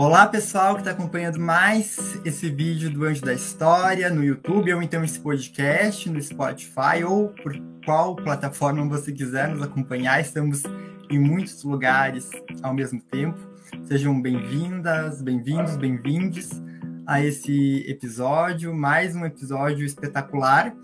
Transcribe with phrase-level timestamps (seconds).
[0.00, 4.82] Olá, pessoal que está acompanhando mais esse vídeo do Anjo da História no YouTube ou
[4.82, 7.54] então esse podcast no Spotify ou por
[7.84, 10.18] qual plataforma você quiser nos acompanhar.
[10.18, 10.62] Estamos
[11.10, 12.30] em muitos lugares
[12.62, 13.38] ao mesmo tempo.
[13.84, 16.48] Sejam bem-vindas, bem-vindos, bem-vindes
[17.06, 20.74] a esse episódio, mais um episódio espetacular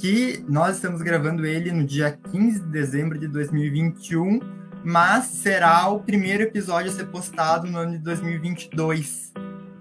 [0.00, 4.55] que nós estamos gravando ele no dia 15 de dezembro de 2021
[4.86, 9.32] mas será o primeiro episódio a ser postado no ano de 2022.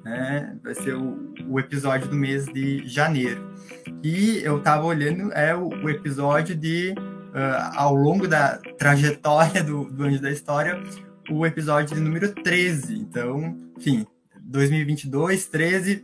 [0.04, 0.58] Né?
[0.64, 3.54] Vai ser o, o episódio do mês de janeiro.
[4.02, 9.84] E eu estava olhando, é o, o episódio de, uh, ao longo da trajetória do,
[9.92, 10.82] do Anjo da História,
[11.30, 12.96] o episódio de número 13.
[12.96, 14.08] Então, enfim,
[14.42, 16.04] 2022, 13,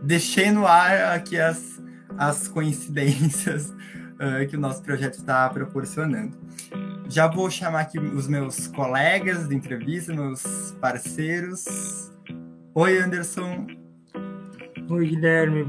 [0.00, 1.82] deixei no ar aqui as,
[2.16, 6.38] as coincidências uh, que o nosso projeto está proporcionando.
[7.08, 12.12] Já vou chamar aqui os meus colegas de entrevista, meus parceiros.
[12.74, 13.66] Oi, Anderson.
[14.90, 15.66] Oi, Guilherme.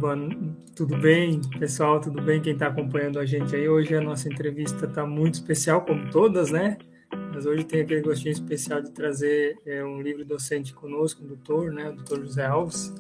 [0.76, 2.02] Tudo bem, pessoal?
[2.02, 2.42] Tudo bem?
[2.42, 3.70] Quem está acompanhando a gente aí?
[3.70, 6.78] Hoje a nossa entrevista está muito especial, como todas, né?
[7.34, 11.72] Mas hoje tem aquele gostinho especial de trazer é, um livro docente conosco, um doutor,
[11.72, 11.88] né?
[11.90, 12.94] O doutor José Alves,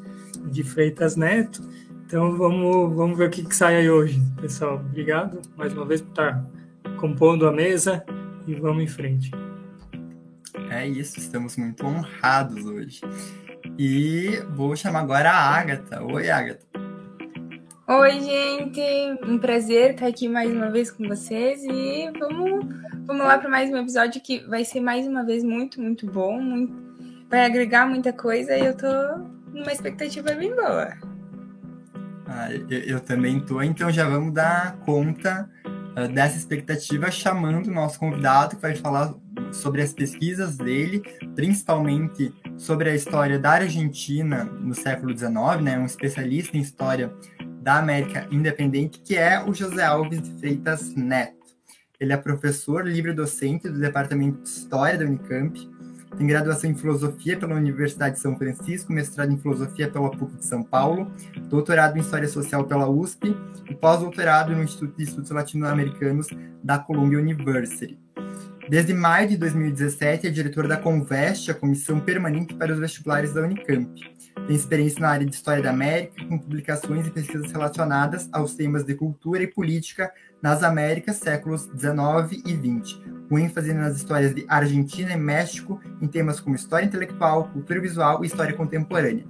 [0.45, 1.61] de Freitas Neto.
[2.05, 4.75] Então vamos, vamos ver o que, que sai aí hoje, pessoal.
[4.75, 6.45] Obrigado mais uma vez por estar
[6.97, 8.01] compondo a mesa
[8.47, 9.31] e vamos em frente.
[10.69, 13.01] É isso, estamos muito honrados hoje.
[13.77, 16.03] E vou chamar agora a Agatha.
[16.03, 16.65] Oi, Agatha.
[17.87, 18.81] Oi, gente.
[19.25, 22.65] Um prazer estar aqui mais uma vez com vocês e vamos,
[23.05, 26.39] vamos lá para mais um episódio que vai ser mais uma vez muito, muito bom.
[26.39, 26.73] Muito,
[27.29, 28.87] vai agregar muita coisa e eu tô
[29.51, 30.93] numa expectativa bem boa.
[32.27, 35.49] Ah, eu, eu também tô, então já vamos dar conta
[36.08, 39.14] dessa expectativa, chamando o nosso convidado, que vai falar
[39.52, 41.02] sobre as pesquisas dele,
[41.36, 47.13] principalmente sobre a história da Argentina no século XIX, né, um especialista em história
[47.62, 51.38] da América Independente, que é o José Alves de Freitas Neto.
[52.00, 55.59] Ele é professor livre-docente do Departamento de História da Unicamp,
[56.19, 60.46] tem graduação em Filosofia pela Universidade de São Francisco, mestrado em Filosofia pela PUC de
[60.46, 61.09] São Paulo,
[61.47, 63.34] doutorado em História Social pela USP
[63.69, 66.28] e pós-doutorado no Instituto de Estudos Latino-Americanos
[66.62, 67.97] da Columbia University.
[68.68, 73.41] Desde maio de 2017, é diretor da Conveste, a Comissão Permanente para os Vestibulares da
[73.41, 73.90] Unicamp.
[74.46, 78.84] Tem experiência na área de História da América, com publicações e pesquisas relacionadas aos temas
[78.84, 84.45] de cultura e política nas Américas, séculos 19 e 20, com ênfase nas histórias de
[84.47, 89.25] Argentina e México, em temas como história intelectual, cultura visual e história contemporânea.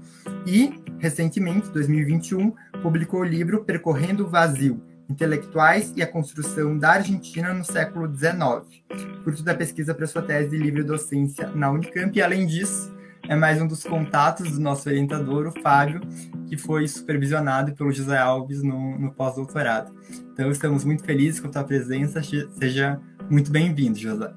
[0.46, 7.54] E, recentemente, 2021, publicou o livro Percorrendo o Vazio, Intelectuais e a Construção da Argentina
[7.54, 8.84] no século XIX,
[9.24, 12.96] fruto da pesquisa para sua tese de livre docência na Unicamp, e além disso,
[13.30, 16.02] é mais um dos contatos do nosso orientador, o Fábio,
[16.48, 19.92] que foi supervisionado pelo José Alves no, no pós-doutorado.
[20.34, 22.24] Então, estamos muito felizes com a tua presença.
[22.24, 24.34] Seja muito bem-vindo, José.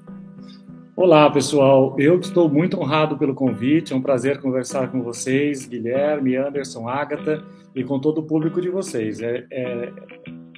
[0.95, 1.95] Olá, pessoal.
[1.97, 3.93] Eu estou muito honrado pelo convite.
[3.93, 7.43] É um prazer conversar com vocês, Guilherme, Anderson, Ágata
[7.73, 9.21] e com todo o público de vocês.
[9.21, 9.91] É, é,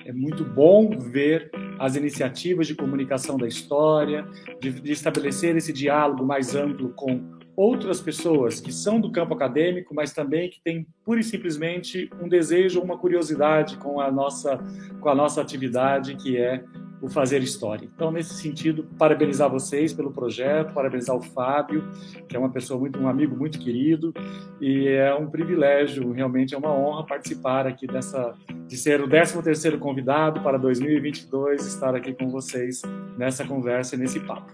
[0.07, 4.27] é muito bom ver as iniciativas de comunicação da história,
[4.59, 9.93] de, de estabelecer esse diálogo mais amplo com outras pessoas que são do campo acadêmico,
[9.93, 14.59] mas também que têm pura e simplesmente um desejo, uma curiosidade com a nossa
[14.99, 16.63] com a nossa atividade, que é
[17.01, 17.87] o fazer história.
[17.93, 21.83] Então, nesse sentido, parabenizar vocês pelo projeto, parabenizar o Fábio,
[22.27, 24.13] que é uma pessoa muito um amigo muito querido
[24.59, 28.33] e é um privilégio, realmente é uma honra participar aqui dessa
[28.67, 32.81] de ser o 13º convidado para 2022 estar aqui com vocês
[33.17, 34.51] nessa conversa e nesse papo.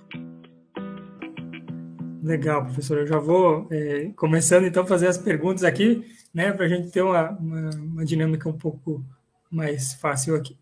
[2.21, 2.99] Legal, professor.
[2.99, 6.91] Eu já vou é, começando então a fazer as perguntas aqui, né, para a gente
[6.91, 9.03] ter uma, uma, uma, dinâmica um pouco
[9.49, 10.55] mais fácil aqui.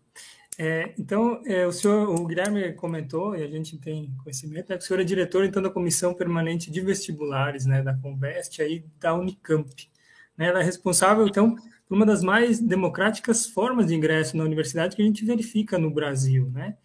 [0.58, 4.84] É, então, é, o senhor, o Guilherme comentou, e a gente tem conhecimento, né, que
[4.84, 9.14] o senhor é diretor então da Comissão Permanente de Vestibulares, né, da Convest, aí da
[9.14, 9.90] Unicamp.
[10.38, 11.56] Né, ela é responsável, então,
[11.86, 15.90] por uma das mais democráticas formas de ingresso na universidade que a gente verifica no
[15.90, 16.76] Brasil, né?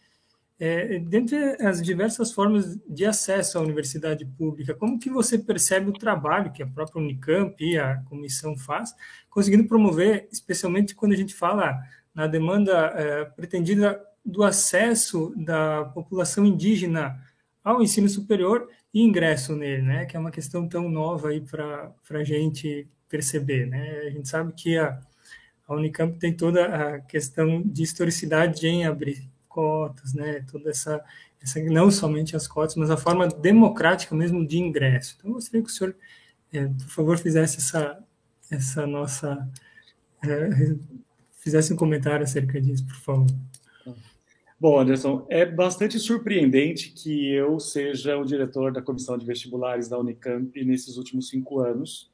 [0.57, 5.93] É, dentre as diversas formas de acesso à universidade pública, como que você percebe o
[5.93, 8.95] trabalho que a própria Unicamp e a comissão faz,
[9.29, 11.77] conseguindo promover, especialmente quando a gente fala
[12.13, 17.21] na demanda é, pretendida do acesso da população indígena
[17.61, 20.05] ao ensino superior e ingresso nele, né?
[20.05, 24.03] Que é uma questão tão nova aí para a gente perceber, né?
[24.07, 25.01] A gente sabe que a,
[25.67, 30.45] a Unicamp tem toda a questão de historicidade em abrir cotas, né?
[30.51, 31.03] Toda essa,
[31.41, 35.15] essa não somente as cotas, mas a forma democrática mesmo de ingresso.
[35.17, 35.95] Então, eu gostaria que o senhor
[36.55, 38.03] é, por favor, fizesse essa,
[38.49, 39.47] essa nossa.
[40.23, 40.75] É,
[41.39, 43.27] fizesse um comentário acerca disso, por favor.
[44.59, 49.99] Bom, Anderson, é bastante surpreendente que eu seja o diretor da comissão de vestibulares da
[49.99, 52.09] Unicamp nesses últimos cinco anos,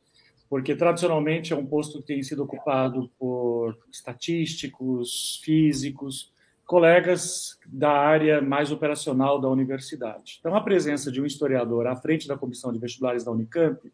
[0.49, 6.33] porque tradicionalmente é um posto que tem sido ocupado por estatísticos, físicos,
[6.71, 10.38] colegas da área mais operacional da universidade.
[10.39, 13.91] Então, a presença de um historiador à frente da comissão de vestibulares da Unicamp,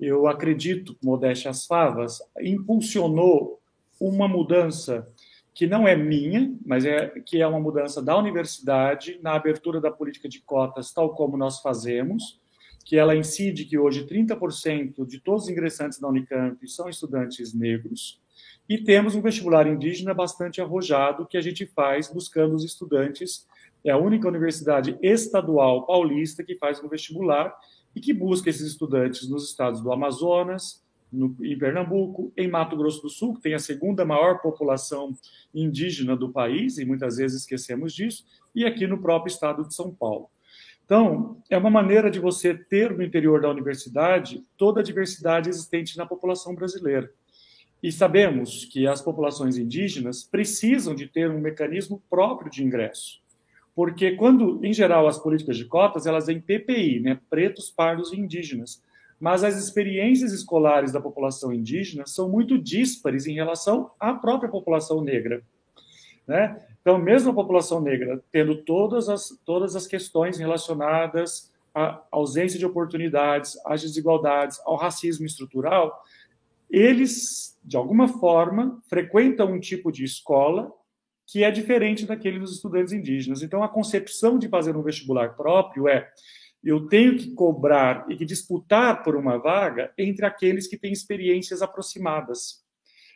[0.00, 3.60] eu acredito, modéstia as favas, impulsionou
[4.00, 5.08] uma mudança
[5.54, 9.92] que não é minha, mas é que é uma mudança da universidade na abertura da
[9.92, 12.40] política de cotas, tal como nós fazemos,
[12.84, 18.20] que ela incide que hoje 30% de todos os ingressantes da Unicamp são estudantes negros,
[18.70, 23.44] e temos um vestibular indígena bastante arrojado que a gente faz buscando os estudantes.
[23.84, 27.52] É a única universidade estadual paulista que faz um vestibular
[27.96, 33.02] e que busca esses estudantes nos estados do Amazonas, no, em Pernambuco, em Mato Grosso
[33.02, 35.16] do Sul, que tem a segunda maior população
[35.52, 38.24] indígena do país, e muitas vezes esquecemos disso,
[38.54, 40.30] e aqui no próprio estado de São Paulo.
[40.84, 45.98] Então, é uma maneira de você ter no interior da universidade toda a diversidade existente
[45.98, 47.12] na população brasileira.
[47.82, 53.20] E sabemos que as populações indígenas precisam de ter um mecanismo próprio de ingresso.
[53.74, 58.20] Porque quando, em geral, as políticas de cotas, elas têm PPI, né, pretos, pardos e
[58.20, 58.82] indígenas
[59.20, 65.04] mas as experiências escolares da população indígena são muito díspares em relação à própria população
[65.04, 65.42] negra.
[66.26, 66.58] Né?
[66.80, 72.64] Então, mesmo a população negra tendo todas as, todas as questões relacionadas à ausência de
[72.64, 76.02] oportunidades, às desigualdades, ao racismo estrutural,
[76.70, 80.72] eles, de alguma forma, frequentam um tipo de escola
[81.24, 83.44] que é diferente daquele dos estudantes indígenas.
[83.44, 86.10] Então, a concepção de fazer um vestibular próprio é
[86.64, 91.62] eu tenho que cobrar e que disputar por uma vaga entre aqueles que têm experiências
[91.62, 92.64] aproximadas.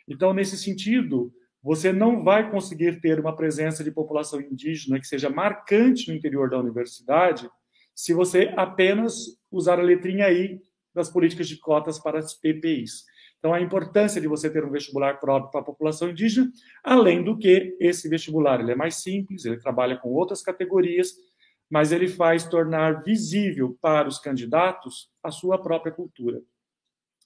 [0.07, 5.29] Então, nesse sentido, você não vai conseguir ter uma presença de população indígena que seja
[5.29, 7.49] marcante no interior da universidade
[7.93, 10.61] se você apenas usar a letrinha I
[10.93, 13.03] das políticas de cotas para as PPIs.
[13.39, 16.51] Então, a importância de você ter um vestibular próprio para a população indígena,
[16.83, 21.13] além do que esse vestibular ele é mais simples, ele trabalha com outras categorias
[21.69, 26.41] mas ele faz tornar visível para os candidatos a sua própria cultura.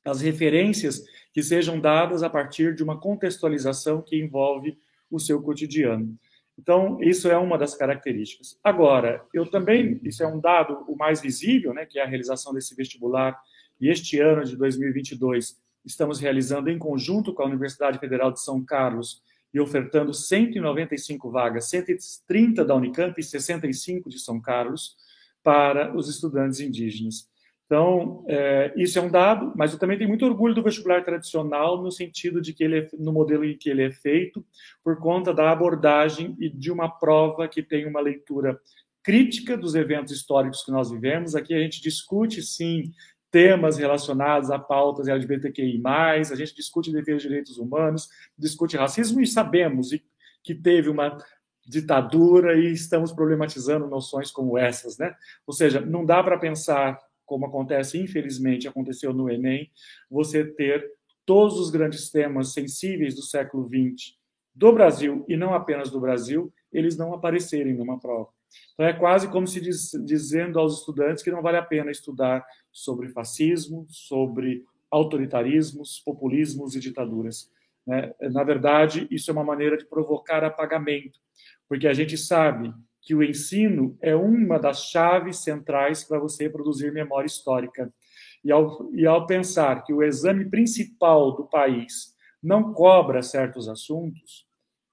[0.06, 1.04] As referências
[1.34, 4.78] que sejam dadas a partir de uma contextualização que envolve
[5.12, 6.18] o seu cotidiano.
[6.58, 8.60] Então, isso é uma das características.
[8.64, 12.54] Agora, eu também, isso é um dado o mais visível, né, que é a realização
[12.54, 13.40] desse vestibular,
[13.80, 18.64] e este ano de 2022 estamos realizando em conjunto com a Universidade Federal de São
[18.64, 19.22] Carlos
[19.54, 24.96] e ofertando 195 vagas, 130 da Unicamp e 65 de São Carlos,
[25.44, 27.28] para os estudantes indígenas.
[27.66, 31.82] Então, é, isso é um dado, mas eu também tenho muito orgulho do vestibular tradicional,
[31.82, 34.44] no sentido de que ele é, no modelo em que ele é feito,
[34.84, 38.60] por conta da abordagem e de uma prova que tem uma leitura
[39.04, 41.36] crítica dos eventos históricos que nós vivemos.
[41.36, 42.92] Aqui a gente discute, sim,
[43.32, 49.28] temas relacionados a pautas LGBTQI+, a gente discute defesa de direitos humanos, discute racismo e
[49.28, 49.90] sabemos
[50.44, 51.18] que teve uma
[51.68, 55.14] ditadura e estamos problematizando noções como essas, né?
[55.46, 59.72] Ou seja, não dá para pensar como acontece, infelizmente, aconteceu no Enem,
[60.10, 60.84] você ter
[61.24, 64.16] todos os grandes temas sensíveis do século XX
[64.56, 68.30] do Brasil e não apenas do Brasil, eles não aparecerem numa prova.
[68.74, 72.44] Então é quase como se diz, dizendo aos estudantes que não vale a pena estudar
[72.72, 77.52] sobre fascismo, sobre autoritarismos, populismos e ditaduras.
[77.86, 78.14] Né?
[78.32, 81.20] Na verdade, isso é uma maneira de provocar apagamento,
[81.68, 86.92] porque a gente sabe que o ensino é uma das chaves centrais para você produzir
[86.92, 87.92] memória histórica.
[88.44, 94.48] E ao, e ao pensar que o exame principal do país não cobra certos assuntos,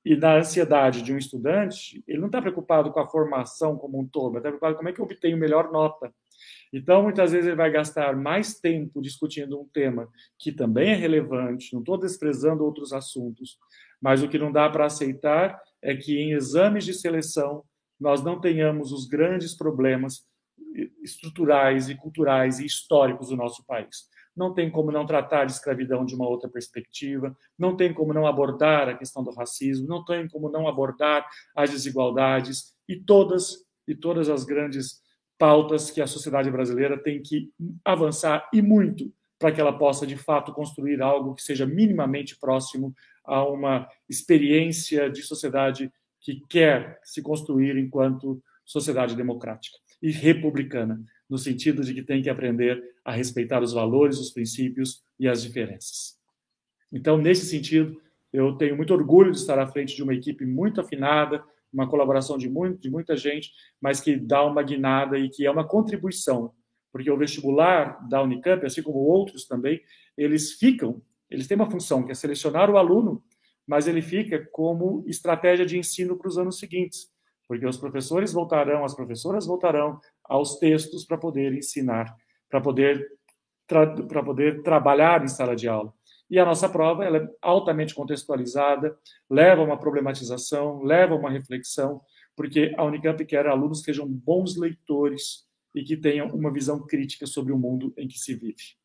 [0.07, 4.07] e na ansiedade de um estudante, ele não está preocupado com a formação como um
[4.07, 6.15] todo, está preocupado com como é que eu obtenho melhor nota.
[6.73, 11.73] Então, muitas vezes ele vai gastar mais tempo discutindo um tema que também é relevante,
[11.73, 13.59] não estou desprezando outros assuntos,
[14.01, 17.65] mas o que não dá para aceitar é que em exames de seleção
[17.99, 20.25] nós não tenhamos os grandes problemas
[21.03, 24.09] estruturais e culturais e históricos do nosso país.
[24.37, 28.27] Não tem como não tratar de escravidão de uma outra perspectiva, não tem como não
[28.27, 31.27] abordar a questão do racismo, não tem como não abordar
[31.57, 35.01] as desigualdades e todas e todas as grandes
[35.39, 37.51] pautas que a sociedade brasileira tem que
[37.85, 42.95] avançar e muito para que ela possa de fato construir algo que seja minimamente próximo
[43.25, 51.01] a uma experiência de sociedade que quer se construir enquanto sociedade democrática e republicana.
[51.29, 55.43] no sentido de que tem que aprender a respeitar os valores, os princípios e as
[55.43, 56.17] diferenças.
[56.93, 58.01] Então, nesse sentido,
[58.33, 61.43] eu tenho muito orgulho de estar à frente de uma equipe muito afinada,
[61.73, 65.51] uma colaboração de, muito, de muita gente, mas que dá uma guinada e que é
[65.51, 66.53] uma contribuição,
[66.93, 69.81] porque o vestibular da Unicamp, assim como outros também,
[70.17, 73.23] eles ficam, eles têm uma função que é selecionar o aluno,
[73.67, 77.11] mas ele fica como estratégia de ensino para os anos seguintes,
[77.49, 82.15] porque os professores voltarão, as professoras voltarão aos textos para poder ensinar,
[82.49, 83.17] para poder
[83.67, 85.93] para poder trabalhar em sala de aula.
[86.29, 88.97] E a nossa prova ela é altamente contextualizada,
[89.31, 92.01] leva a uma problematização, leva a uma reflexão,
[92.35, 97.27] porque a Unicamp quer alunos que sejam bons leitores e que tenham uma visão crítica
[97.27, 98.77] sobre o mundo em que se vive.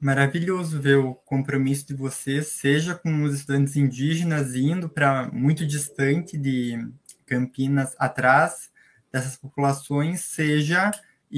[0.00, 6.36] Maravilhoso ver o compromisso de vocês, seja com os estudantes indígenas indo para muito distante
[6.36, 6.78] de
[7.24, 8.70] Campinas, atrás
[9.10, 10.90] dessas populações, seja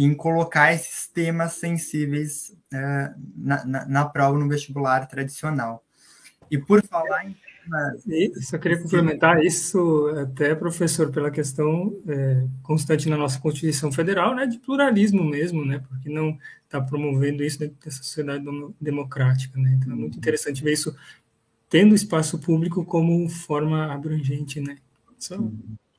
[0.05, 5.83] em colocar esses temas sensíveis é, na, na, na, prova no vestibular tradicional.
[6.51, 8.47] E por falar em temas...
[8.47, 14.47] Só queria complementar isso até, professor, pela questão é, constante na nossa Constituição Federal, né,
[14.47, 18.45] de pluralismo mesmo, né, porque não está promovendo isso dentro dessa sociedade
[18.79, 19.59] democrática.
[19.59, 20.95] Né, então é muito interessante ver isso
[21.71, 24.61] tendo espaço público como forma abrangente.
[24.61, 24.77] Né.
[25.19, 25.39] Só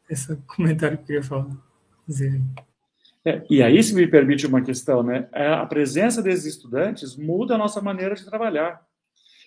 [0.08, 1.50] esse comentário que eu queria falar.
[2.08, 2.40] Dizer.
[3.28, 5.28] É, e aí, se me permite uma questão, né?
[5.34, 8.82] É, a presença desses estudantes muda a nossa maneira de trabalhar.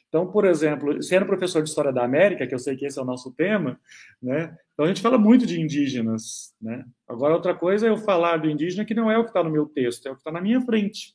[0.07, 3.03] Então, por exemplo, sendo professor de História da América, que eu sei que esse é
[3.03, 3.81] o nosso tema,
[4.23, 4.55] né?
[4.75, 6.85] Então a gente fala muito de indígenas, né?
[7.09, 9.51] Agora, outra coisa é eu falar do indígena que não é o que está no
[9.51, 11.15] meu texto, é o que está na minha frente.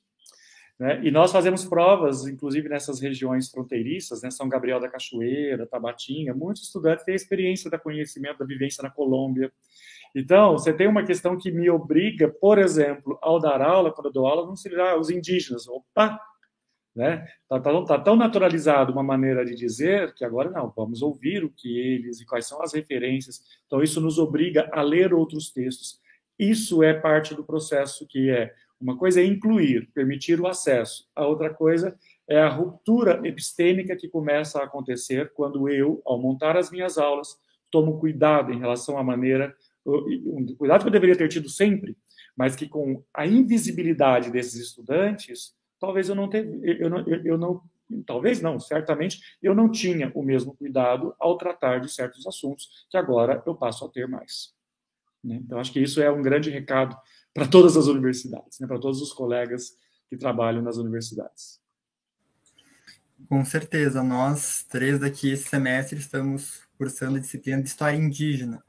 [0.79, 1.01] Né?
[1.03, 4.31] E nós fazemos provas, inclusive nessas regiões fronteiriças, né?
[4.31, 8.89] São Gabriel da Cachoeira, Tabatinga, muitos estudantes têm a experiência da conhecimento da vivência na
[8.89, 9.51] Colômbia.
[10.15, 14.13] Então, você tem uma questão que me obriga, por exemplo, ao dar aula, quando eu
[14.13, 15.67] dou aula, não se ah, os indígenas.
[15.67, 16.17] Opa!
[16.95, 17.27] Né?
[17.50, 21.50] Tá, tá, tá, tão naturalizado uma maneira de dizer que agora não, vamos ouvir o
[21.50, 23.41] que eles e quais são as referências.
[23.65, 26.00] Então, isso nos obriga a ler outros textos.
[26.39, 31.05] Isso é parte do processo que é uma coisa é incluir, permitir o acesso.
[31.13, 36.55] A outra coisa é a ruptura epistêmica que começa a acontecer quando eu, ao montar
[36.55, 37.38] as minhas aulas,
[37.69, 39.53] tomo cuidado em relação à maneira
[39.86, 41.96] um cuidado que eu deveria ter tido sempre,
[42.36, 47.38] mas que com a invisibilidade desses estudantes, talvez eu não teve, eu não, eu, eu
[47.38, 47.62] não
[48.06, 52.98] talvez não, certamente eu não tinha o mesmo cuidado ao tratar de certos assuntos que
[52.98, 54.54] agora eu passo a ter mais.
[55.24, 55.36] Né?
[55.36, 56.98] Então acho que isso é um grande recado
[57.34, 58.68] para todas as universidades, né?
[58.68, 59.77] para todos os colegas
[60.10, 61.60] que trabalham nas universidades.
[63.30, 68.63] Com certeza, nós três daqui esse semestre estamos cursando a disciplina de História Indígena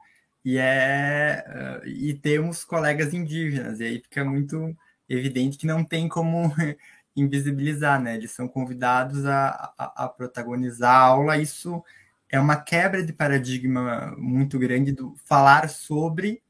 [0.47, 1.43] e é
[1.83, 4.73] uh, e temos colegas indígenas, e aí fica muito
[5.09, 6.55] evidente que não tem como
[7.13, 8.15] invisibilizar, né?
[8.15, 11.35] Eles são convidados a, a, a, protagonizar a aula.
[11.35, 11.83] Isso
[12.29, 16.41] é uma quebra de paradigma muito grande do falar sobre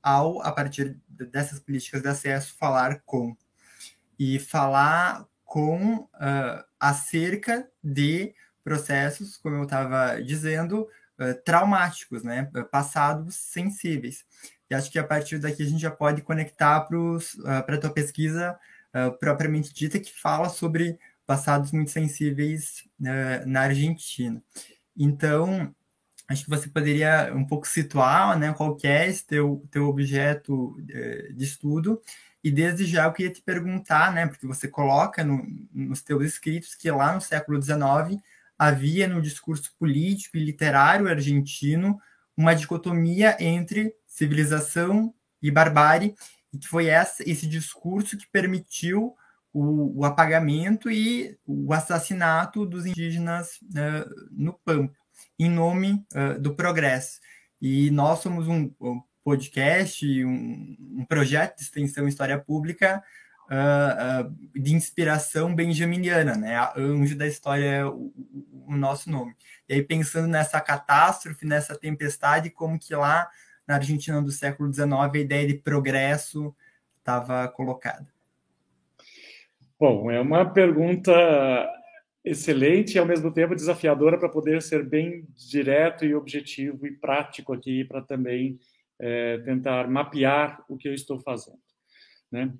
[0.00, 3.36] ao, a partir dessas políticas de acesso, falar com.
[4.16, 10.99] E falar com uh, acerca de processos, como eu estava dizendo, eh,
[11.44, 12.50] traumáticos, né?
[12.70, 14.24] Passados sensíveis.
[14.70, 17.90] E acho que a partir daqui a gente já pode conectar para uh, a tua
[17.90, 18.56] pesquisa
[18.94, 20.96] uh, propriamente dita, que fala sobre
[21.26, 24.40] passados muito sensíveis uh, na Argentina.
[24.96, 25.74] Então,
[26.28, 30.76] acho que você poderia um pouco situar né, qual que é esse teu, teu objeto
[31.34, 32.00] de estudo,
[32.42, 36.76] e desde já eu queria te perguntar, né, porque você coloca no, nos teus escritos
[36.76, 38.22] que lá no século XIX
[38.60, 41.98] havia no discurso político e literário argentino
[42.36, 46.14] uma dicotomia entre civilização e barbárie,
[46.52, 49.14] e que foi essa, esse discurso que permitiu
[49.50, 54.94] o, o apagamento e o assassinato dos indígenas uh, no Pampa,
[55.38, 57.18] em nome uh, do progresso.
[57.62, 58.70] E nós somos um,
[59.24, 63.02] podcast, um, um, projeto de extensão História Pública
[63.50, 66.56] uh, de inspiração benjaminiana, né?
[66.56, 67.84] A anjo da história
[68.74, 69.34] o, nosso nome.
[69.68, 73.28] E aí, pensando nessa catástrofe, nessa tempestade, como que lá
[73.66, 76.54] na Argentina do século XIX a ideia de progresso
[76.98, 78.06] estava colocada?
[79.78, 81.12] Bom, é uma pergunta
[82.24, 87.52] excelente e ao mesmo tempo desafiadora para poder ser bem direto e objetivo e prático
[87.52, 88.58] aqui para também
[88.98, 91.58] é, tentar mapear o que eu estou fazendo.
[92.30, 92.52] Né?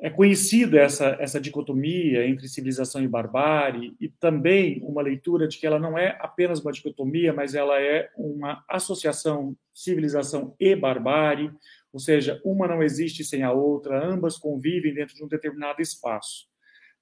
[0.00, 5.66] É conhecida essa, essa dicotomia entre civilização e barbárie, e também uma leitura de que
[5.66, 11.50] ela não é apenas uma dicotomia, mas ela é uma associação civilização e barbárie,
[11.92, 16.46] ou seja, uma não existe sem a outra, ambas convivem dentro de um determinado espaço.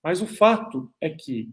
[0.03, 1.51] Mas o fato é que,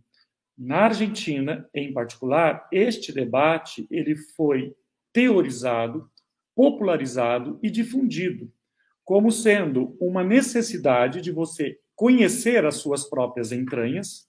[0.57, 4.73] na Argentina, em particular, este debate ele foi
[5.11, 6.09] teorizado,
[6.55, 8.51] popularizado e difundido
[9.03, 14.27] como sendo uma necessidade de você conhecer as suas próprias entranhas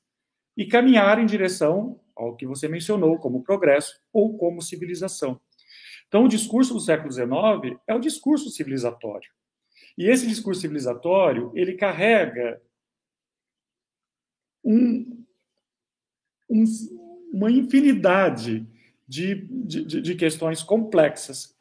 [0.56, 5.40] e caminhar em direção ao que você mencionou como progresso ou como civilização.
[6.06, 9.30] Então, o discurso do século XIX é o discurso civilizatório.
[9.96, 12.60] E esse discurso civilizatório, ele carrega
[14.64, 15.24] um,
[16.48, 16.64] um,
[17.32, 18.66] uma infinidade
[19.06, 21.53] de, de, de questões complexas.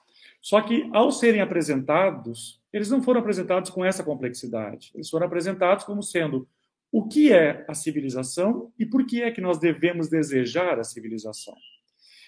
[0.43, 4.91] Só que, ao serem apresentados, eles não foram apresentados com essa complexidade.
[4.93, 6.45] Eles foram apresentados como sendo
[6.91, 11.55] o que é a civilização e por que é que nós devemos desejar a civilização.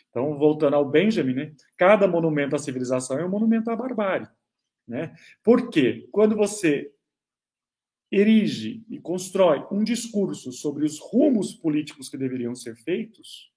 [0.09, 4.29] Então, voltando ao Benjamin, né, cada monumento à civilização é um monumento à barbárie.
[4.87, 5.13] Né?
[5.43, 6.07] Por quê?
[6.09, 6.89] Quando você
[8.09, 13.51] erige e constrói um discurso sobre os rumos políticos que deveriam ser feitos,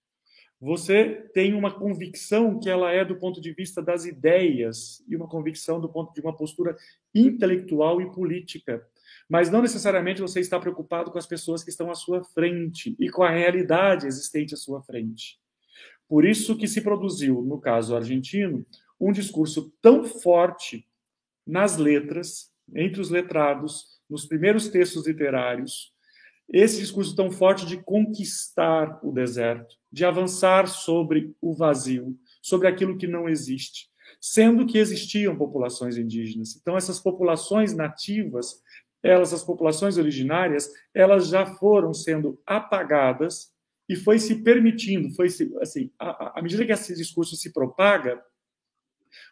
[0.61, 5.29] você tem uma convicção que ela é do ponto de vista das ideias e uma
[5.29, 6.77] convicção do ponto de uma postura
[7.15, 8.85] intelectual e política.
[9.29, 13.09] Mas não necessariamente você está preocupado com as pessoas que estão à sua frente e
[13.09, 15.39] com a realidade existente à sua frente.
[16.09, 18.67] Por isso que se produziu, no caso argentino,
[18.99, 20.89] um discurso tão forte
[21.47, 25.93] nas letras, entre os letrados, nos primeiros textos literários,
[26.49, 32.97] esse discurso tão forte de conquistar o deserto, de avançar sobre o vazio, sobre aquilo
[32.97, 33.89] que não existe,
[34.21, 36.57] sendo que existiam populações indígenas.
[36.57, 38.63] Então essas populações nativas,
[39.03, 43.53] elas as populações originárias, elas já foram sendo apagadas
[43.89, 48.23] e foi se permitindo, foi se, assim, à medida que esse discurso se propaga,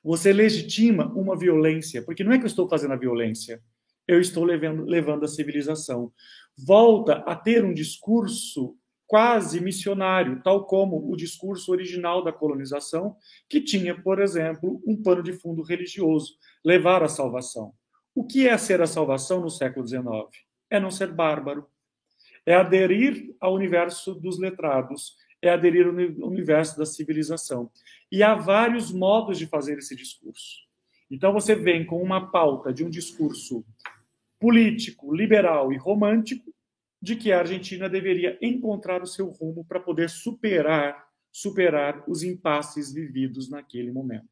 [0.03, 3.63] você legitima uma violência, porque não é que eu estou fazendo a violência,
[4.09, 6.13] eu estou levando, levando a civilização
[6.57, 13.17] volta a ter um discurso quase missionário, tal como o discurso original da colonização,
[13.49, 17.73] que tinha, por exemplo, um pano de fundo religioso, levar à salvação.
[18.15, 20.07] O que é ser a salvação no século XIX?
[20.69, 21.67] É não ser bárbaro,
[22.45, 27.71] é aderir ao universo dos letrados, é aderir ao universo da civilização.
[28.11, 30.67] E há vários modos de fazer esse discurso.
[31.11, 33.65] Então você vem com uma pauta de um discurso
[34.39, 36.53] político, liberal e romântico
[37.01, 42.95] de que a Argentina deveria encontrar o seu rumo para poder superar superar os impasses
[42.95, 44.27] vividos naquele momento.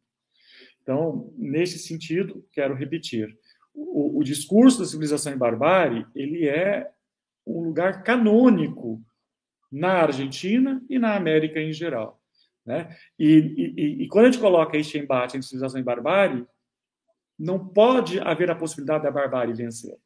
[0.81, 3.29] Então, nesse sentido, quero repetir,
[3.75, 6.91] o, o discurso da civilização e barbárie ele é
[7.47, 9.03] um lugar canônico
[9.71, 12.19] na Argentina e na América em geral.
[12.65, 12.97] Né?
[13.19, 16.47] E, e, e, quando a gente coloca este embate entre civilização e barbárie,
[17.39, 19.97] não pode haver a possibilidade da barbárie vencer.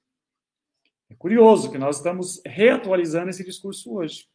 [1.11, 4.29] É curioso que nós estamos reatualizando esse discurso hoje.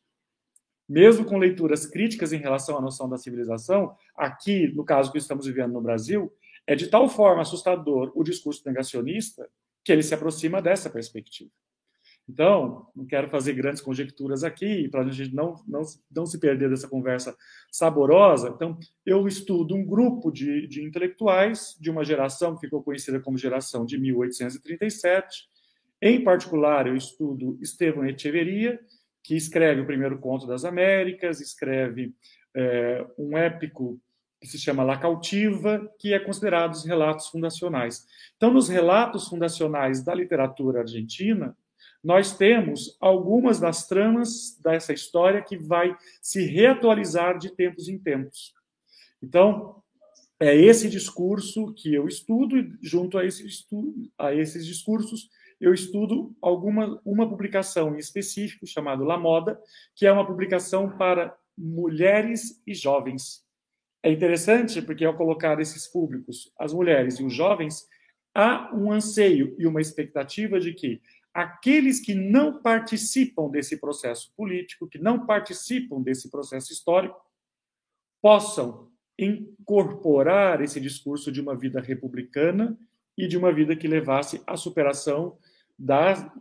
[0.88, 5.45] Mesmo com leituras críticas em relação à noção da civilização, aqui, no caso que estamos
[5.45, 6.32] vivendo no Brasil,
[6.67, 9.49] é de tal forma assustador o discurso negacionista
[9.84, 11.51] que ele se aproxima dessa perspectiva.
[12.27, 16.69] Então, não quero fazer grandes conjecturas aqui, para a gente não, não, não se perder
[16.69, 17.36] dessa conversa
[17.71, 18.49] saborosa.
[18.55, 23.38] Então, eu estudo um grupo de, de intelectuais de uma geração que ficou conhecida como
[23.38, 25.49] geração de 1837.
[26.01, 28.79] Em particular, eu estudo Estevão Echeverria,
[29.21, 32.13] que escreve o primeiro conto das Américas, escreve
[32.55, 33.99] é, um épico
[34.39, 38.05] que se chama La Cautiva, que é considerado os relatos fundacionais.
[38.36, 41.55] Então, nos relatos fundacionais da literatura argentina,
[42.03, 48.53] nós temos algumas das tramas dessa história que vai se reatualizar de tempos em tempos.
[49.21, 49.81] Então,
[50.39, 55.29] é esse discurso que eu estudo e junto a, esse estudo, a esses discursos
[55.61, 59.57] eu estudo alguma uma publicação em específico chamada La Moda,
[59.95, 63.45] que é uma publicação para mulheres e jovens.
[64.03, 67.87] É interessante porque ao colocar esses públicos, as mulheres e os jovens,
[68.35, 71.01] há um anseio e uma expectativa de que
[71.34, 77.19] aqueles que não participam desse processo político, que não participam desse processo histórico,
[78.22, 82.78] possam incorporar esse discurso de uma vida republicana
[83.17, 85.38] e de uma vida que levasse à superação
[85.78, 86.34] da,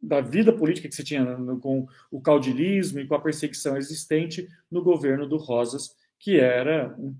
[0.00, 1.24] da vida política que se tinha
[1.60, 7.16] com o caudilismo e com a perseguição existente no governo do Rosas, que era, um,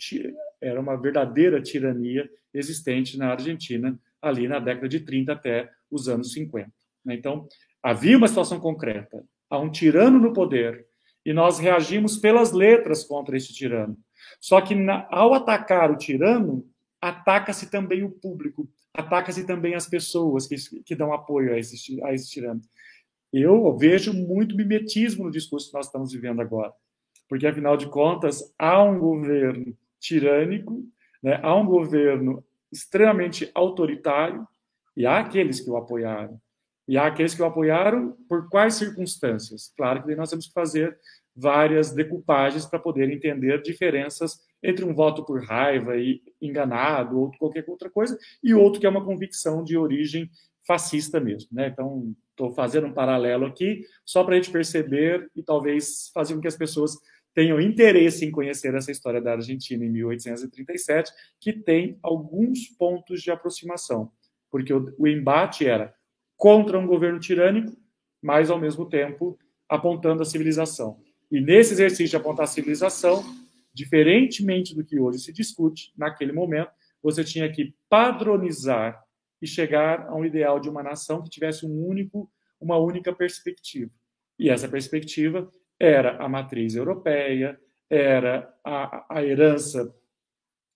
[0.61, 6.33] era uma verdadeira tirania existente na Argentina ali na década de 30 até os anos
[6.33, 6.70] 50.
[7.05, 7.14] Né?
[7.14, 7.49] Então,
[7.83, 10.87] havia uma situação concreta, há um tirano no poder,
[11.25, 13.99] e nós reagimos pelas letras contra esse tirano.
[14.40, 16.64] Só que na, ao atacar o tirano,
[17.01, 22.14] ataca-se também o público, ataca-se também as pessoas que, que dão apoio a esse, a
[22.14, 22.61] esse tirano.
[23.33, 26.72] Eu vejo muito mimetismo no discurso que nós estamos vivendo agora,
[27.29, 30.85] porque afinal de contas há um governo tirânico,
[31.22, 31.40] né?
[31.42, 34.46] há um governo extremamente autoritário
[34.97, 36.41] e há aqueles que o apoiaram.
[36.89, 39.73] E há aqueles que o apoiaram por quais circunstâncias?
[39.77, 40.97] Claro que nós temos que fazer
[41.35, 47.65] várias decoupagens para poder entender diferenças entre um voto por raiva e enganado ou qualquer
[47.69, 50.31] outra coisa e outro que é uma convicção de origem
[50.67, 51.69] fascista mesmo, né?
[51.69, 56.41] Então estou fazendo um paralelo aqui só para a gente perceber e talvez fazer com
[56.41, 56.97] que as pessoas
[57.35, 63.31] tenham interesse em conhecer essa história da Argentina em 1837, que tem alguns pontos de
[63.31, 64.11] aproximação,
[64.57, 65.95] porque o, o embate era
[66.35, 67.77] contra um governo tirânico,
[68.23, 69.38] mas ao mesmo tempo
[69.69, 70.99] apontando a civilização.
[71.31, 73.23] E nesse exercício de apontar a civilização,
[73.75, 76.71] diferentemente do que hoje se discute, naquele momento,
[77.03, 78.99] você tinha que padronizar
[79.42, 83.90] e chegar a um ideal de uma nação que tivesse um único, uma única perspectiva.
[84.38, 89.95] E essa perspectiva era a matriz europeia, era a, a herança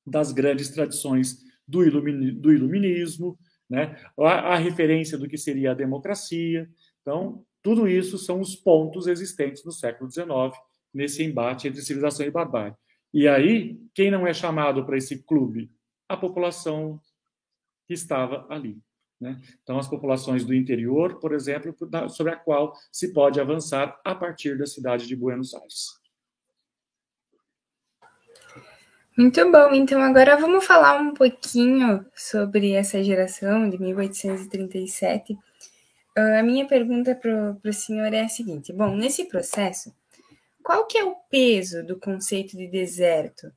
[0.06, 1.38] das grandes tradições
[1.70, 3.38] do, ilumini, do iluminismo,
[3.70, 3.96] né?
[4.18, 6.68] a, a referência do que seria a democracia.
[7.00, 10.28] Então, tudo isso são os pontos existentes no século XIX,
[10.92, 12.74] nesse embate entre civilização e barbárie.
[13.14, 15.70] E aí, quem não é chamado para esse clube?
[16.08, 17.00] A população
[17.86, 18.78] que estava ali.
[19.20, 19.40] Né?
[19.62, 21.76] Então, as populações do interior, por exemplo,
[22.08, 25.99] sobre a qual se pode avançar a partir da cidade de Buenos Aires.
[29.20, 29.74] Muito bom.
[29.74, 35.36] Então, agora vamos falar um pouquinho sobre essa geração de 1837
[36.16, 39.94] a minha pergunta para o senhor é a seguinte: bom, nesse processo,
[40.62, 43.48] qual que é o peso do conceito de deserto?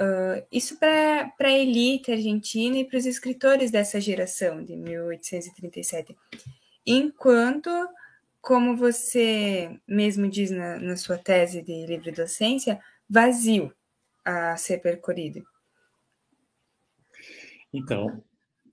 [0.00, 6.16] Uh, isso para a elite argentina e para os escritores dessa geração de 1837.
[6.86, 7.68] Enquanto,
[8.40, 13.74] como você mesmo diz na, na sua tese de livre docência, vazio
[14.24, 15.42] a ser percorrido.
[17.72, 18.22] Então,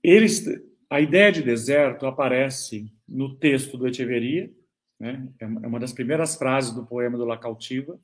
[0.02, 0.44] eles,
[0.90, 4.50] a ideia de deserto aparece no texto do Echeverria,
[4.98, 5.28] né?
[5.38, 7.98] é uma das primeiras frases do poema do La Cautiva.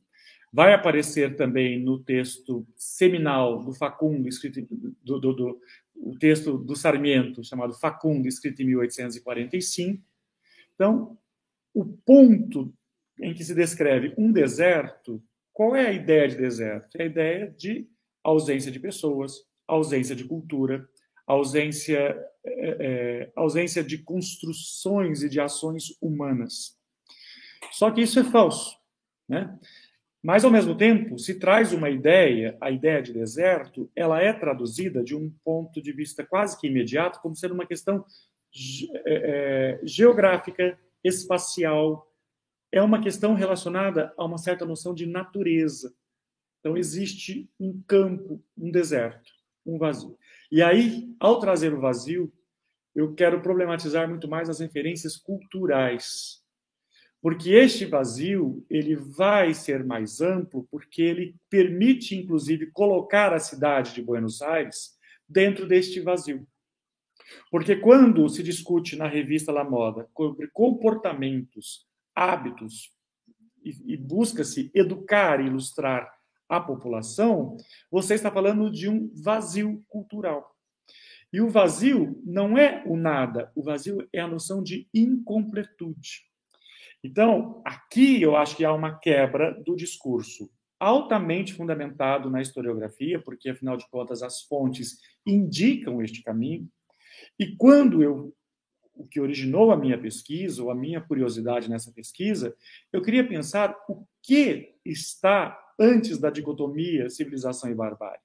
[0.53, 4.65] Vai aparecer também no texto seminal do Facundo, escrito
[5.03, 5.61] do, do, do
[5.97, 10.03] o texto do Sarmiento, chamado Facundo, escrito em 1845.
[10.75, 11.17] Então,
[11.73, 12.73] o ponto
[13.21, 15.23] em que se descreve um deserto,
[15.55, 16.97] qual é a ideia de deserto?
[16.99, 17.89] É a ideia de
[18.25, 20.87] ausência de pessoas, ausência de cultura,
[21.27, 26.77] ausência, é, é, ausência de construções e de ações humanas.
[27.71, 28.77] Só que isso é falso,
[29.29, 29.57] né?
[30.23, 35.05] Mas, ao mesmo tempo, se traz uma ideia, a ideia de deserto, ela é traduzida
[35.05, 38.05] de um ponto de vista quase que imediato como sendo uma questão
[39.05, 42.11] é, é, geográfica, espacial,
[42.75, 45.95] é uma questão relacionada a uma certa noção de natureza.
[46.59, 49.31] Então, existe um campo, um deserto,
[49.65, 50.19] um vazio.
[50.51, 52.33] E aí, ao trazer o vazio,
[52.93, 56.43] eu quero problematizar muito mais as referências culturais.
[57.23, 63.95] Porque este vazio, ele vai ser mais amplo, porque ele permite, inclusive, colocar a cidade
[63.95, 66.45] de Buenos Aires dentro deste vazio.
[67.53, 72.93] Porque quando se discute na revista La Moda sobre comportamentos, hábitos,
[73.65, 76.13] e, e busca-se educar e ilustrar
[76.49, 77.57] a população,
[77.91, 80.55] você está falando de um vazio cultural.
[81.33, 86.23] E o vazio não é o nada, o vazio é a noção de incompletude.
[87.03, 93.49] Então, aqui eu acho que há uma quebra do discurso altamente fundamentado na historiografia, porque
[93.49, 96.69] afinal de contas as fontes indicam este caminho.
[97.39, 98.35] E quando eu
[98.95, 102.57] o que originou a minha pesquisa, ou a minha curiosidade nessa pesquisa,
[102.93, 108.21] eu queria pensar o que está antes da dicotomia civilização e barbárie.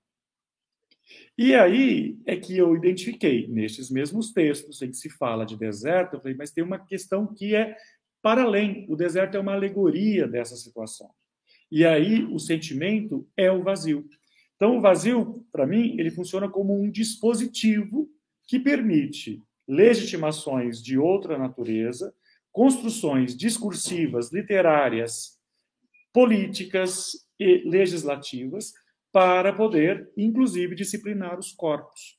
[1.38, 6.16] E aí é que eu identifiquei, nestes mesmos textos em que se fala de deserto,
[6.16, 7.76] eu falei, mas tem uma questão que é
[8.22, 8.86] para além.
[8.88, 11.10] O deserto é uma alegoria dessa situação.
[11.72, 14.08] E aí o sentimento é o vazio.
[14.56, 18.10] Então, o vazio, para mim, ele funciona como um dispositivo
[18.46, 22.12] que permite legitimações de outra natureza,
[22.52, 25.40] construções discursivas, literárias,
[26.12, 28.74] políticas e legislativas
[29.12, 32.18] para poder, inclusive, disciplinar os corpos.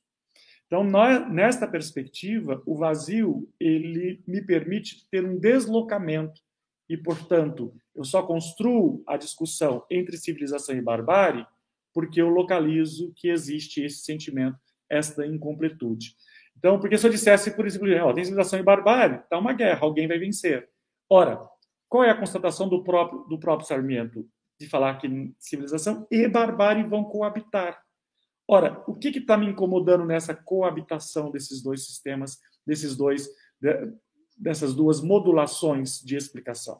[0.67, 0.85] Então,
[1.29, 6.41] nesta perspectiva, o vazio ele me permite ter um deslocamento
[6.89, 11.45] e, portanto, eu só construo a discussão entre civilização e barbárie
[11.93, 14.57] porque eu localizo que existe esse sentimento,
[14.89, 16.15] esta incompletude.
[16.61, 20.07] Então, porque se eu dissesse, por exemplo, tem civilização e barbárie, está uma guerra, alguém
[20.07, 20.69] vai vencer.
[21.09, 21.41] Ora,
[21.89, 24.29] qual é a constatação do próprio, do próprio Sarmiento?
[24.61, 27.83] De falar que civilização e barbárie vão coabitar.
[28.47, 33.27] Ora, o que está me incomodando nessa coabitação desses dois sistemas, desses dois,
[34.37, 36.79] dessas duas modulações de explicação?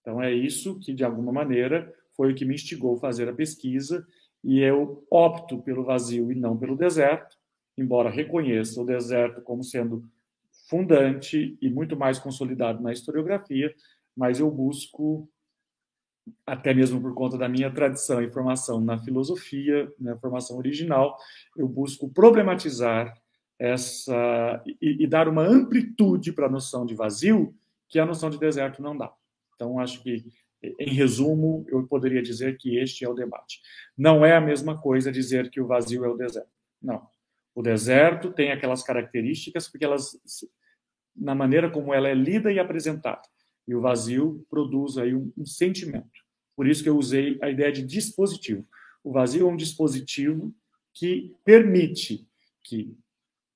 [0.00, 3.32] Então, é isso que, de alguma maneira, foi o que me instigou a fazer a
[3.32, 4.04] pesquisa,
[4.42, 7.35] e eu opto pelo vazio e não pelo deserto,
[7.76, 10.04] embora reconheça o deserto como sendo
[10.68, 13.74] fundante e muito mais consolidado na historiografia,
[14.16, 15.28] mas eu busco,
[16.44, 21.16] até mesmo por conta da minha tradição e formação na filosofia, na formação original,
[21.56, 23.14] eu busco problematizar
[23.58, 27.54] essa e, e dar uma amplitude para a noção de vazio
[27.88, 29.12] que a noção de deserto não dá.
[29.54, 30.24] Então, acho que
[30.78, 33.60] em resumo, eu poderia dizer que este é o debate.
[33.96, 36.50] Não é a mesma coisa dizer que o vazio é o deserto.
[36.82, 37.06] Não.
[37.56, 40.10] O deserto tem aquelas características porque elas,
[41.16, 43.22] na maneira como ela é lida e apresentada.
[43.66, 46.20] E o vazio produz aí um, um sentimento.
[46.54, 48.62] Por isso que eu usei a ideia de dispositivo.
[49.02, 50.54] O vazio é um dispositivo
[50.92, 52.28] que permite
[52.62, 52.94] que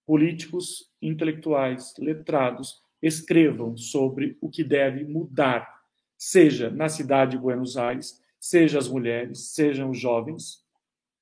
[0.06, 5.78] políticos, intelectuais, letrados escrevam sobre o que deve mudar
[6.16, 10.64] seja na cidade de Buenos Aires, seja as mulheres, sejam os jovens,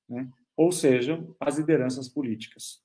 [0.07, 0.29] né?
[0.59, 2.83] Ou sejam as lideranças políticas.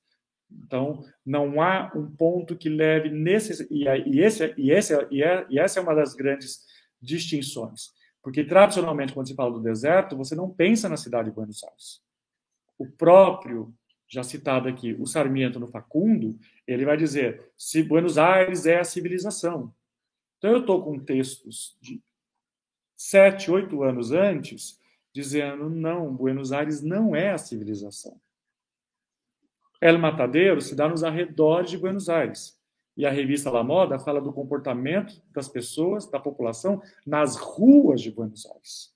[0.49, 5.45] Então, não há um ponto que leve nesse e, e esse e esse e, é,
[5.51, 6.65] e essa é uma das grandes
[7.03, 11.65] distinções, porque tradicionalmente quando se fala do deserto, você não pensa na cidade de Buenos
[11.65, 12.01] Aires.
[12.79, 13.75] O próprio
[14.07, 18.85] já citado aqui, o Sarmiento no Facundo, ele vai dizer: se Buenos Aires é a
[18.85, 19.75] civilização,
[20.45, 22.03] então, eu estou com textos de
[22.95, 24.79] sete, oito anos antes,
[25.15, 28.21] dizendo: não, Buenos Aires não é a civilização.
[29.81, 32.61] El Matadeiro se dá nos arredores de Buenos Aires.
[32.97, 38.11] E a revista La Moda fala do comportamento das pessoas, da população, nas ruas de
[38.11, 38.95] Buenos Aires.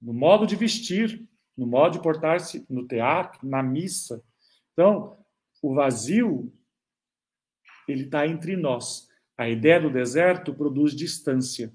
[0.00, 4.22] No modo de vestir, no modo de portar-se no teatro, na missa.
[4.72, 5.18] Então,
[5.60, 6.52] o vazio,
[7.88, 9.08] ele está entre nós.
[9.36, 11.72] A ideia do deserto produz distância.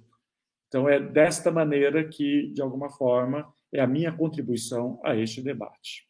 [0.73, 6.07] Então, é desta maneira que, de alguma forma, é a minha contribuição a este debate.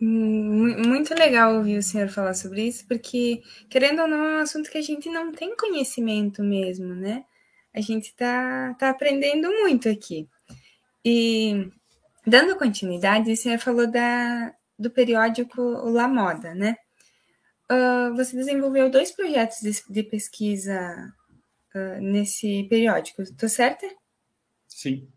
[0.00, 4.70] Muito legal ouvir o senhor falar sobre isso, porque, querendo ou não, é um assunto
[4.70, 7.26] que a gente não tem conhecimento mesmo, né?
[7.74, 10.26] A gente está tá aprendendo muito aqui.
[11.04, 11.70] E,
[12.26, 16.74] dando continuidade, o senhor falou da, do periódico La Moda, né?
[17.72, 21.12] Uh, você desenvolveu dois projetos de, de pesquisa
[21.74, 23.86] uh, nesse periódico, estou certa?
[24.68, 25.08] Sim.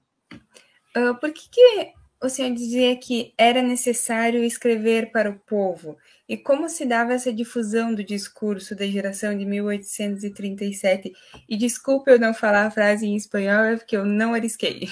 [0.95, 5.97] Uh, por que, que o senhor dizia que era necessário escrever para o povo?
[6.27, 11.13] E como se dava essa difusão do discurso da geração de 1837?
[11.47, 14.87] E desculpe eu não falar a frase em espanhol, é porque eu não arrisquei.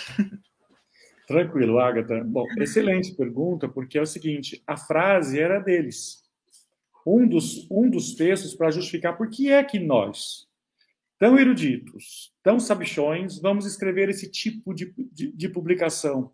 [1.25, 2.21] Tranquilo, Agatha.
[2.23, 6.22] Bom, excelente pergunta, porque é o seguinte: a frase era deles
[7.05, 10.47] um dos, um dos textos para justificar por que é que nós,
[11.19, 16.31] tão eruditos, tão sabichões, vamos escrever esse tipo de, de, de publicação.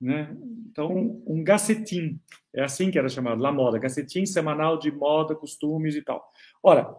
[0.00, 0.34] Né?
[0.70, 2.18] Então, um gacetim,
[2.54, 6.32] é assim que era chamado, La Moda, gacetim semanal de moda, costumes e tal.
[6.62, 6.94] Ora,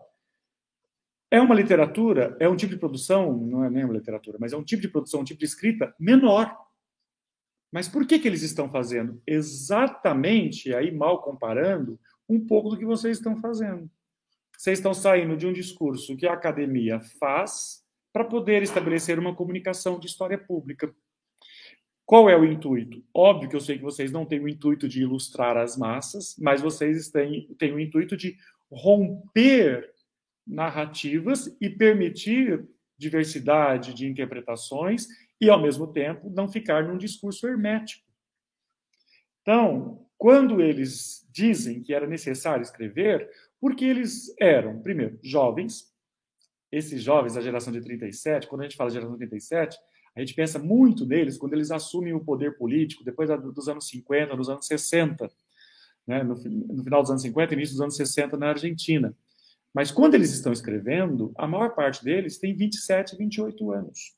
[1.32, 4.58] é uma literatura, é um tipo de produção, não é nem uma literatura, mas é
[4.58, 6.56] um tipo de produção, um tipo de escrita menor.
[7.72, 9.22] Mas por que, que eles estão fazendo?
[9.26, 11.98] Exatamente, aí mal comparando,
[12.32, 13.89] um pouco do que vocês estão fazendo.
[14.58, 20.00] Vocês estão saindo de um discurso que a academia faz para poder estabelecer uma comunicação
[20.00, 20.94] de história pública.
[22.06, 23.04] Qual é o intuito?
[23.13, 26.62] Óbvio que eu sei que vocês não têm o intuito de ilustrar as massas, mas
[26.62, 28.38] vocês têm, têm o intuito de
[28.72, 29.94] romper
[30.46, 32.65] narrativas e permitir
[32.98, 35.08] diversidade de interpretações
[35.39, 38.06] e, ao mesmo tempo, não ficar num discurso hermético.
[39.41, 43.28] Então, quando eles dizem que era necessário escrever,
[43.60, 45.92] porque eles eram, primeiro, jovens,
[46.72, 49.80] esses jovens da geração de 37, quando a gente fala geração de 37,
[50.16, 54.38] a gente pensa muito neles quando eles assumem o poder político, depois dos anos 50,
[54.38, 55.28] dos anos 60,
[56.06, 56.22] né?
[56.22, 59.18] no, no final dos anos 50 início dos anos 60 na Argentina.
[59.74, 64.16] Mas quando eles estão escrevendo, a maior parte deles tem 27, 28 anos.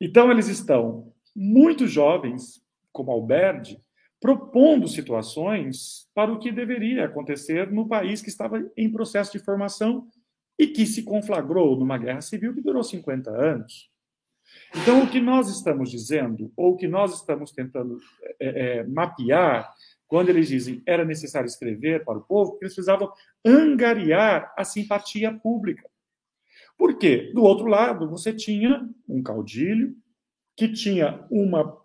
[0.00, 3.83] Então, eles estão muito jovens, como Alberti,
[4.24, 10.08] propondo situações para o que deveria acontecer no país que estava em processo de formação
[10.58, 13.90] e que se conflagrou numa guerra civil que durou 50 anos.
[14.74, 17.98] Então, o que nós estamos dizendo, ou o que nós estamos tentando
[18.40, 19.70] é, é, mapear,
[20.08, 23.12] quando eles dizem era necessário escrever para o povo, eles precisavam
[23.44, 25.86] angariar a simpatia pública.
[26.78, 27.30] Por quê?
[27.34, 29.94] Do outro lado, você tinha um caudilho
[30.56, 31.83] que tinha uma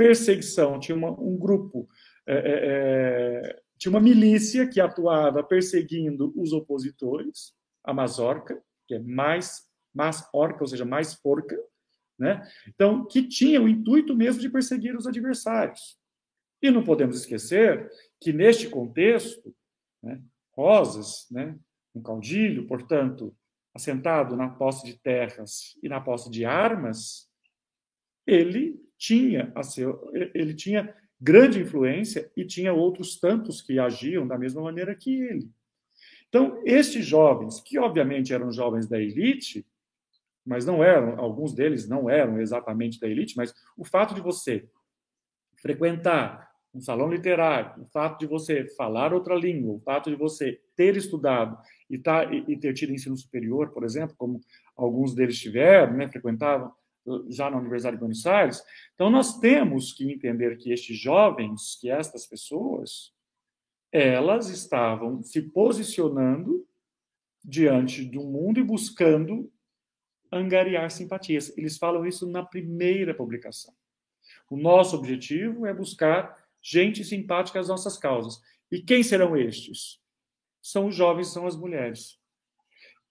[0.00, 1.86] perseguição, tinha uma, um grupo,
[2.26, 8.98] é, é, é tinha uma milícia que atuava perseguindo os opositores, a mazorca, que é
[8.98, 11.58] mais, mais orca, ou seja, mais porca,
[12.18, 12.42] né?
[12.66, 15.98] Então, que tinha o intuito mesmo de perseguir os adversários.
[16.62, 19.54] E não podemos esquecer que, neste contexto,
[20.02, 20.22] né,
[20.54, 21.58] Rosas, né,
[21.94, 23.34] um caudilho, portanto,
[23.74, 27.28] assentado na posse de terras e na posse de armas,
[28.26, 34.38] ele tinha a seu, ele tinha grande influência e tinha outros tantos que agiam da
[34.38, 35.50] mesma maneira que ele.
[36.28, 39.66] Então, estes jovens, que obviamente eram jovens da elite,
[40.44, 44.68] mas não eram, alguns deles não eram exatamente da elite, mas o fato de você
[45.56, 50.60] frequentar um salão literário, o fato de você falar outra língua, o fato de você
[50.76, 51.58] ter estudado
[51.88, 54.40] e, tá, e, e ter tido ensino superior, por exemplo, como
[54.76, 56.72] alguns deles tiveram, né, frequentavam
[57.28, 58.62] já na Universidade de Buenos Aires.
[58.94, 63.12] Então, nós temos que entender que estes jovens, que estas pessoas,
[63.92, 66.66] elas estavam se posicionando
[67.44, 69.50] diante do mundo e buscando
[70.30, 71.56] angariar simpatias.
[71.56, 73.74] Eles falam isso na primeira publicação.
[74.48, 78.40] O nosso objetivo é buscar gente simpática às nossas causas.
[78.70, 80.00] E quem serão estes?
[80.62, 82.18] São os jovens, são as mulheres.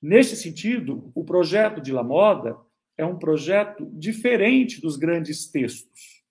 [0.02, 2.58] Nesse sentido, o projeto de La Moda
[3.00, 6.22] é um projeto diferente dos grandes textos.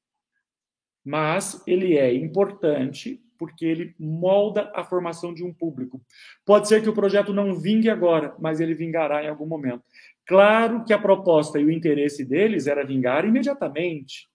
[1.02, 6.04] Mas ele é importante porque ele molda a formação de um público.
[6.44, 9.82] Pode ser que o projeto não vingue agora, mas ele vingará em algum momento.
[10.26, 14.28] Claro que a proposta e o interesse deles era vingar imediatamente,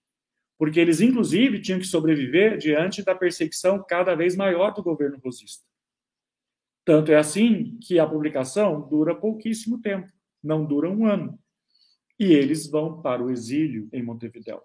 [0.58, 5.64] porque eles, inclusive, tinham que sobreviver diante da perseguição cada vez maior do governo rosista.
[6.84, 10.10] Tanto é assim que a publicação dura pouquíssimo tempo,
[10.42, 11.38] não dura um ano.
[12.18, 14.60] E eles vão para o exílio em Montevideo.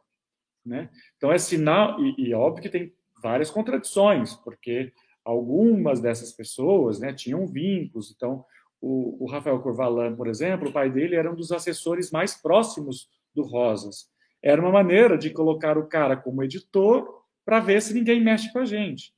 [0.66, 0.90] Né?
[1.18, 7.00] Então é sinal, e, e é óbvio que tem várias contradições, porque algumas dessas pessoas
[7.00, 8.46] né, tinham vínculos, então
[8.82, 13.10] o, o, Rafael Corvalan, por exemplo, o pai dele era um dos assessores mais próximos
[13.34, 14.10] do Rosas.
[14.42, 18.60] Era uma maneira de colocar o cara como editor para ver se ninguém mexe com
[18.60, 19.14] a gente.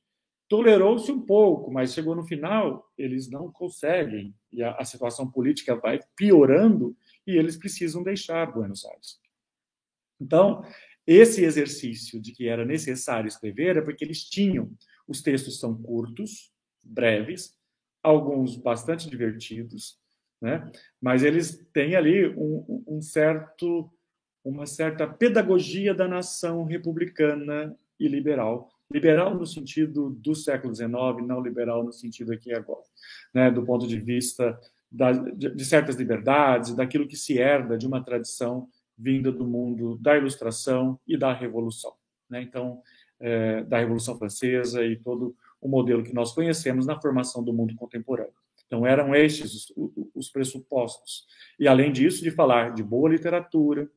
[0.48, 5.76] Tolerou-se um pouco, mas chegou no final, eles não conseguem, e a, a situação política
[5.76, 6.94] vai piorando,
[7.26, 9.20] e eles precisam deixar Buenos Aires.
[10.20, 10.64] Então,
[11.06, 14.70] esse exercício de que era necessário escrever é porque eles tinham,
[15.06, 16.52] os textos são curtos,
[16.84, 17.56] breves,
[18.02, 19.98] alguns bastante divertidos,
[20.40, 20.70] né?
[21.00, 23.90] Mas eles têm ali um, um certo,
[24.44, 30.92] uma certa pedagogia da nação republicana e liberal, liberal no sentido do século XIX,
[31.26, 32.82] não liberal no sentido aqui agora,
[33.32, 33.50] né?
[33.50, 34.58] Do ponto de vista
[34.92, 40.16] da, de certas liberdades, daquilo que se herda de uma tradição vinda do mundo da
[40.16, 41.94] Ilustração e da Revolução,
[42.28, 42.42] né?
[42.42, 42.82] Então,
[43.18, 47.74] é, da Revolução Francesa e todo o modelo que nós conhecemos na formação do mundo
[47.74, 48.34] contemporâneo.
[48.66, 51.26] Então, eram estes os, os pressupostos.
[51.58, 53.88] E, além disso, de falar de boa literatura,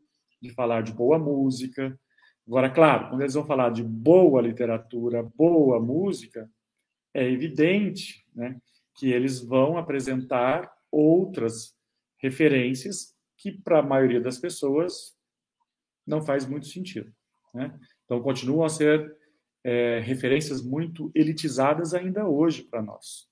[0.41, 1.99] de falar de boa música.
[2.47, 6.49] Agora, claro, quando eles vão falar de boa literatura, boa música,
[7.13, 8.57] é evidente né,
[8.95, 11.75] que eles vão apresentar outras
[12.17, 15.15] referências que, para a maioria das pessoas,
[16.05, 17.11] não faz muito sentido.
[17.53, 17.77] Né?
[18.05, 19.15] Então, continuam a ser
[19.63, 23.27] é, referências muito elitizadas ainda hoje para nós.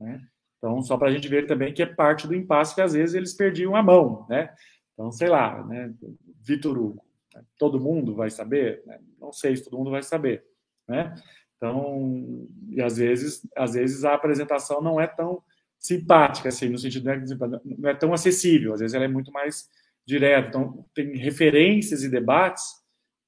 [0.00, 0.20] Né?
[0.58, 3.14] Então, só para a gente ver também que é parte do impasse que às vezes
[3.14, 4.54] eles perdiam a mão, né?
[4.92, 5.92] Então, sei lá, né?
[6.40, 7.42] Vitor Hugo, né?
[7.58, 8.80] todo mundo vai saber?
[8.86, 9.00] Né?
[9.20, 10.44] Não sei se todo mundo vai saber,
[10.86, 11.14] né?
[11.56, 15.42] Então, e às vezes, às vezes a apresentação não é tão
[15.82, 17.34] simpática, assim, no sentido de
[17.76, 19.68] não é tão acessível, às vezes ela é muito mais
[20.06, 20.48] direta.
[20.48, 22.64] Então, tem referências e debates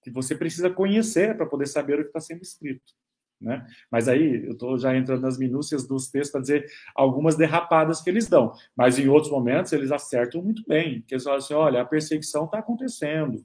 [0.03, 2.93] que você precisa conhecer para poder saber o que está sendo escrito.
[3.41, 3.67] Né?
[3.91, 8.09] Mas aí eu estou já entrando nas minúcias dos textos para dizer algumas derrapadas que
[8.09, 8.53] eles dão.
[8.77, 12.45] Mas em outros momentos eles acertam muito bem, que eles falam assim: olha, a perseguição
[12.45, 13.45] está acontecendo.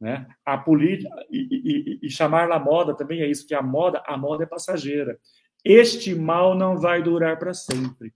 [0.00, 0.26] Né?
[0.44, 4.16] A política e, e, e chamar la moda também é isso, que a moda, a
[4.16, 5.18] moda é passageira.
[5.64, 8.12] Este mal não vai durar para sempre.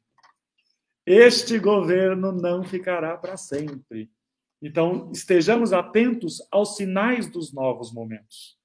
[1.04, 4.10] Este governo não ficará para sempre.
[4.60, 8.56] Então, estejamos atentos aos sinais dos novos momentos.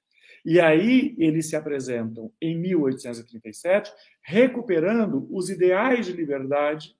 [0.45, 6.95] E aí eles se apresentam em 1837, recuperando os ideais de liberdade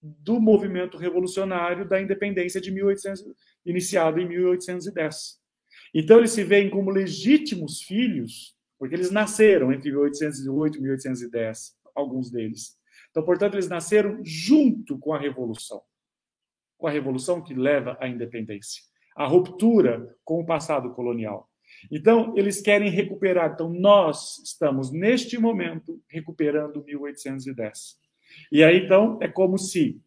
[0.00, 3.24] do movimento revolucionário da independência de 1800,
[3.64, 5.40] iniciado em 1810.
[5.94, 12.30] Então eles se veem como legítimos filhos, porque eles nasceram entre 1808 e 1810, alguns
[12.30, 12.75] deles.
[13.16, 15.80] Então, portanto, eles nasceram junto com a revolução,
[16.76, 18.82] com a revolução que leva à independência,
[19.16, 21.50] a ruptura com o passado colonial.
[21.90, 23.54] Então, eles querem recuperar.
[23.54, 27.98] Então, nós estamos, neste momento, recuperando 1810.
[28.52, 29.98] E aí, então, é como se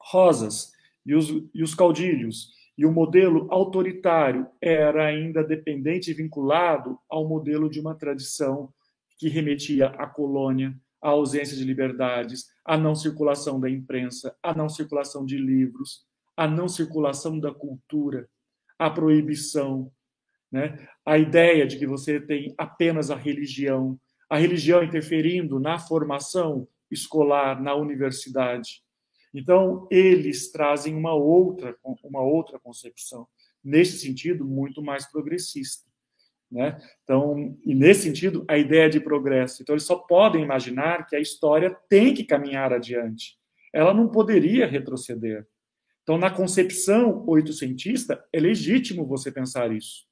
[0.00, 0.72] Rosas
[1.04, 7.28] e os, e os caudilhos e o modelo autoritário era ainda dependente e vinculado ao
[7.28, 8.72] modelo de uma tradição
[9.18, 10.74] que remetia à colônia,
[11.04, 16.48] à ausência de liberdades, à não circulação da imprensa, à não circulação de livros, à
[16.48, 18.26] não circulação da cultura,
[18.78, 19.92] à proibição,
[20.50, 20.88] né?
[21.04, 24.00] a ideia de que você tem apenas a religião,
[24.30, 28.82] a religião interferindo na formação escolar, na universidade.
[29.34, 33.28] Então, eles trazem uma outra, uma outra concepção,
[33.62, 35.90] nesse sentido, muito mais progressista.
[36.54, 36.80] Né?
[37.02, 39.60] Então, e nesse sentido, a ideia de progresso.
[39.60, 43.36] Então, eles só podem imaginar que a história tem que caminhar adiante.
[43.72, 45.44] Ela não poderia retroceder.
[46.04, 50.06] Então, na concepção oitocentista, é legítimo você pensar isso.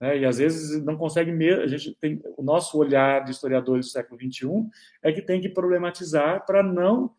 [0.00, 0.20] Né?
[0.20, 1.62] E às vezes não consegue mesmo.
[1.62, 4.48] A gente tem o nosso olhar de historiadores do século XXI
[5.02, 7.14] é que tem que problematizar para não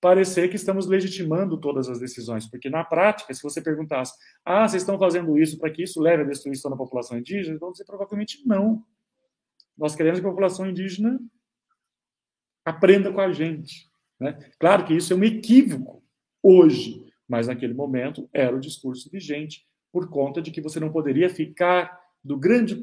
[0.00, 4.82] parecer que estamos legitimando todas as decisões, porque na prática, se você perguntasse, ah, vocês
[4.82, 8.46] estão fazendo isso para que isso leve à destruição da população indígena, vão dizer provavelmente
[8.46, 8.84] não.
[9.76, 11.18] Nós queremos que a população indígena
[12.64, 13.90] aprenda com a gente.
[14.20, 14.38] Né?
[14.58, 16.02] Claro que isso é um equívoco
[16.42, 21.28] hoje, mas naquele momento era o discurso vigente, por conta de que você não poderia
[21.28, 22.78] ficar do grande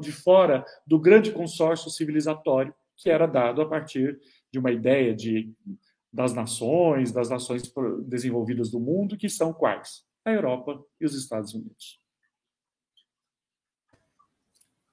[0.00, 4.18] de fora do grande consórcio civilizatório que era dado a partir
[4.50, 5.52] de uma ideia de
[6.16, 7.62] das nações, das nações
[8.06, 10.02] desenvolvidas do mundo, que são quais?
[10.24, 12.00] A Europa e os Estados Unidos.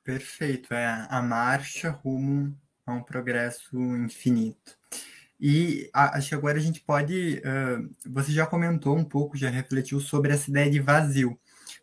[0.03, 2.53] Perfeito, é a marcha rumo
[2.85, 4.77] a um progresso infinito.
[5.39, 7.37] E acho que agora a gente pode.
[7.39, 11.39] Uh, você já comentou um pouco, já refletiu sobre essa ideia de vazio,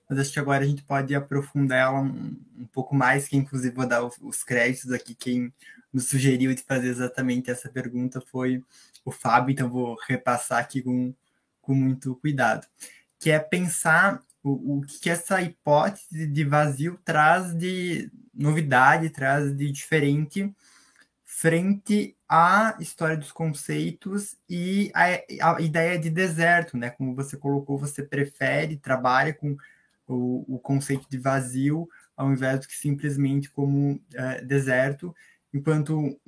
[0.09, 3.75] mas acho que agora a gente pode aprofundar ela um, um pouco mais, que inclusive
[3.75, 5.15] vou dar os, os créditos aqui.
[5.15, 5.51] Quem
[5.93, 8.63] nos sugeriu de fazer exatamente essa pergunta foi
[9.05, 11.15] o Fábio, então vou repassar aqui com,
[11.61, 12.67] com muito cuidado,
[13.19, 19.71] que é pensar o, o que essa hipótese de vazio traz de novidade, traz de
[19.71, 20.55] diferente
[21.25, 26.91] frente à história dos conceitos e a, a ideia de deserto, né?
[26.91, 29.57] Como você colocou, você prefere, trabalha com
[30.07, 35.17] o, o conceito de vazio ao invés de que simplesmente como é, deserto,
[35.53, 36.19] enquanto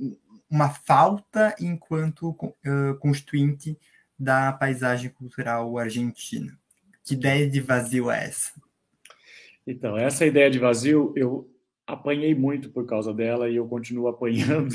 [0.51, 3.79] uma falta enquanto uh, constituinte
[4.19, 6.57] da paisagem cultural argentina.
[7.05, 8.53] Que ideia de vazio é essa?
[9.67, 11.49] Então, essa ideia de vazio eu
[11.87, 14.75] apanhei muito por causa dela e eu continuo apanhando,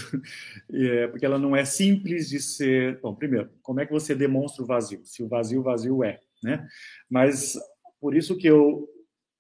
[0.72, 3.00] é, porque ela não é simples de ser.
[3.00, 5.02] Bom, primeiro, como é que você demonstra o vazio?
[5.06, 6.68] Se o vazio, vazio é, né?
[7.10, 7.58] Mas
[8.00, 8.88] por isso que eu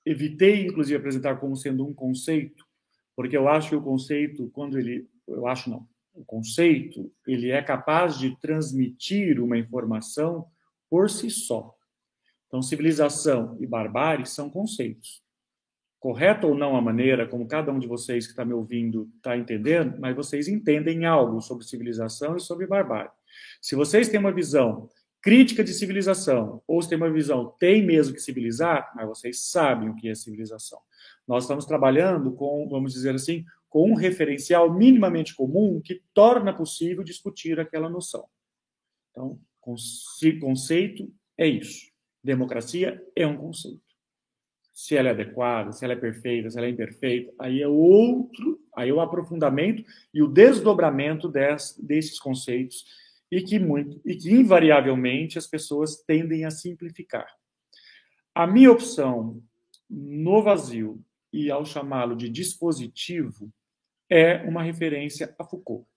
[0.05, 2.66] evitei, inclusive, apresentar como sendo um conceito,
[3.17, 5.09] porque eu acho que o conceito, quando ele.
[5.27, 10.47] Eu acho não o conceito, ele é capaz de transmitir uma informação
[10.89, 11.75] por si só.
[12.47, 15.21] Então, civilização e barbárie são conceitos.
[15.99, 19.37] Correto ou não a maneira como cada um de vocês que está me ouvindo está
[19.37, 23.11] entendendo, mas vocês entendem algo sobre civilização e sobre barbárie.
[23.61, 24.89] Se vocês têm uma visão
[25.27, 29.89] crítica de civilização, ou se têm uma visão tem mesmo que civilizar, mas vocês sabem
[29.89, 30.79] o que é civilização.
[31.27, 37.03] Nós estamos trabalhando com, vamos dizer assim, com um referencial minimamente comum que torna possível
[37.03, 38.25] discutir aquela noção.
[39.11, 39.37] Então,
[40.39, 41.91] conceito é isso.
[42.23, 43.81] Democracia é um conceito.
[44.73, 48.61] Se ela é adequada, se ela é perfeita, se ela é imperfeita, aí é outro,
[48.73, 52.85] aí é o aprofundamento e o desdobramento des, desses conceitos
[53.31, 57.27] e que muito e que invariavelmente as pessoas tendem a simplificar.
[58.33, 59.43] A minha opção
[59.89, 63.51] no vazio e ao chamá-lo de dispositivo
[64.09, 65.87] é uma referência a Foucault.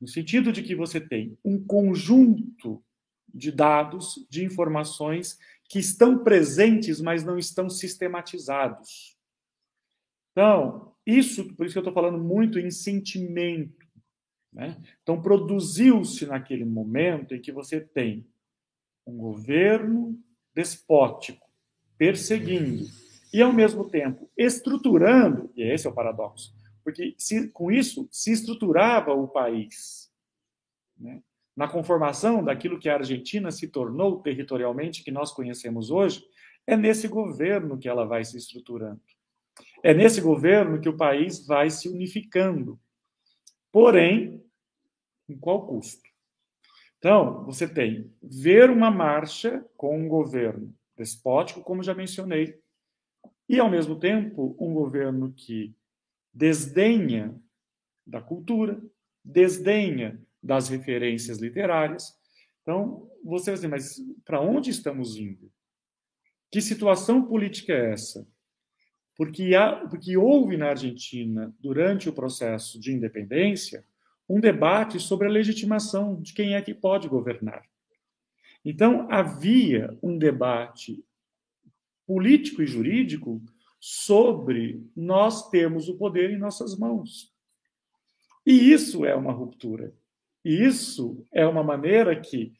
[0.00, 2.82] No sentido de que você tem um conjunto
[3.32, 5.38] de dados, de informações
[5.68, 9.16] que estão presentes, mas não estão sistematizados.
[10.32, 13.79] Então, isso, por isso que eu estou falando muito em sentimento.
[14.52, 14.76] Né?
[15.02, 18.26] Então, produziu-se naquele momento em que você tem
[19.06, 20.18] um governo
[20.54, 21.48] despótico
[21.96, 22.84] perseguindo
[23.32, 28.32] e, ao mesmo tempo, estruturando, e esse é o paradoxo, porque se, com isso se
[28.32, 30.10] estruturava o país.
[30.98, 31.22] Né?
[31.56, 36.24] Na conformação daquilo que a Argentina se tornou territorialmente, que nós conhecemos hoje,
[36.66, 39.00] é nesse governo que ela vai se estruturando.
[39.82, 42.78] É nesse governo que o país vai se unificando.
[43.72, 44.44] Porém,
[45.28, 46.02] em qual custo?
[46.98, 52.60] Então, você tem ver uma marcha com um governo despótico, como já mencionei,
[53.48, 55.74] e, ao mesmo tempo, um governo que
[56.32, 57.34] desdenha
[58.06, 58.80] da cultura,
[59.24, 62.16] desdenha das referências literárias.
[62.62, 65.50] Então, você vai dizer, mas para onde estamos indo?
[66.50, 68.26] Que situação política é essa?
[69.16, 73.84] Porque, há, porque houve na Argentina, durante o processo de independência,
[74.28, 77.62] um debate sobre a legitimação de quem é que pode governar.
[78.64, 81.04] Então, havia um debate
[82.06, 83.42] político e jurídico
[83.78, 87.32] sobre nós termos o poder em nossas mãos.
[88.44, 89.94] E isso é uma ruptura.
[90.44, 92.52] E isso é uma maneira que,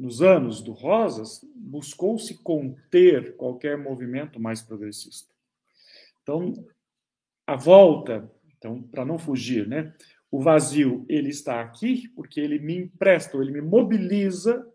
[0.00, 5.30] nos anos do Rosas, buscou-se conter qualquer movimento mais progressista.
[6.22, 6.66] Então,
[7.46, 9.94] a volta, então, para não fugir, né?
[10.30, 14.66] O vazio, ele está aqui porque ele me empresta, ele me mobiliza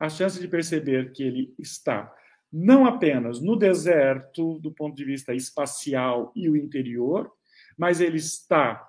[0.00, 2.12] a chance de perceber que ele está
[2.52, 7.30] não apenas no deserto, do ponto de vista espacial e o interior,
[7.78, 8.84] mas ele está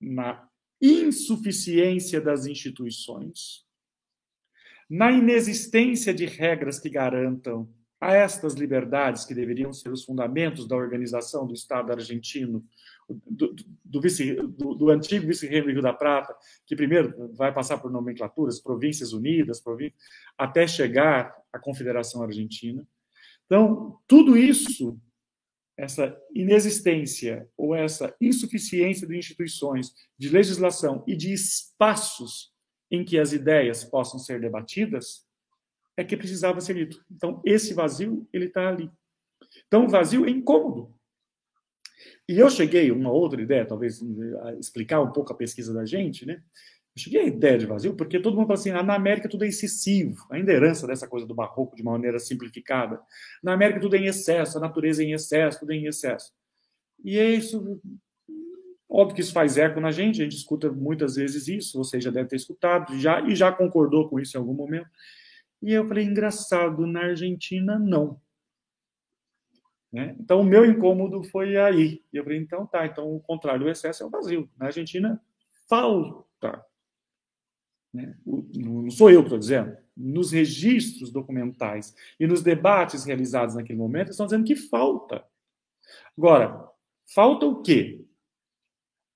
[0.00, 0.48] na
[0.80, 3.65] insuficiência das instituições,
[4.88, 7.68] na inexistência de regras que garantam
[8.00, 12.64] a estas liberdades que deveriam ser os fundamentos da organização do Estado argentino
[13.08, 16.34] do, do, vice, do, do antigo vice-reino Rio da Prata,
[16.66, 20.00] que primeiro vai passar por nomenclaturas, Províncias Unidas, províncias,
[20.36, 22.86] até chegar à Confederação Argentina.
[23.46, 25.00] Então, tudo isso,
[25.76, 32.52] essa inexistência ou essa insuficiência de instituições, de legislação e de espaços
[32.90, 35.26] em que as ideias possam ser debatidas,
[35.96, 37.04] é que precisava ser dito.
[37.10, 38.90] Então, esse vazio, ele está ali.
[39.66, 40.94] Então, o vazio é incômodo.
[42.28, 44.02] E eu cheguei, uma outra ideia, talvez
[44.58, 46.42] explicar um pouco a pesquisa da gente, né?
[46.96, 49.44] Eu cheguei à ideia de vazio porque todo mundo fala assim, ah, na América tudo
[49.44, 53.00] é excessivo, ainda herança dessa coisa do barroco de uma maneira simplificada.
[53.42, 56.32] Na América tudo é em excesso, a natureza é em excesso, tudo é em excesso.
[57.04, 57.80] E é isso,
[58.88, 62.10] óbvio que isso faz eco na gente, a gente escuta muitas vezes isso, você já
[62.10, 64.88] deve ter escutado, já e já concordou com isso em algum momento.
[65.62, 68.20] E eu falei, engraçado, na Argentina não.
[69.92, 70.14] Né?
[70.20, 72.02] Então, o meu incômodo foi aí.
[72.12, 74.48] E eu falei, então tá, então o contrário do excesso é o vazio.
[74.56, 75.20] Na Argentina,
[75.68, 76.64] falta.
[77.92, 78.14] Né?
[78.24, 79.76] Não sou eu que estou dizendo.
[79.96, 85.24] Nos registros documentais e nos debates realizados naquele momento, estão dizendo que falta.
[86.16, 86.68] Agora,
[87.14, 88.05] falta o quê?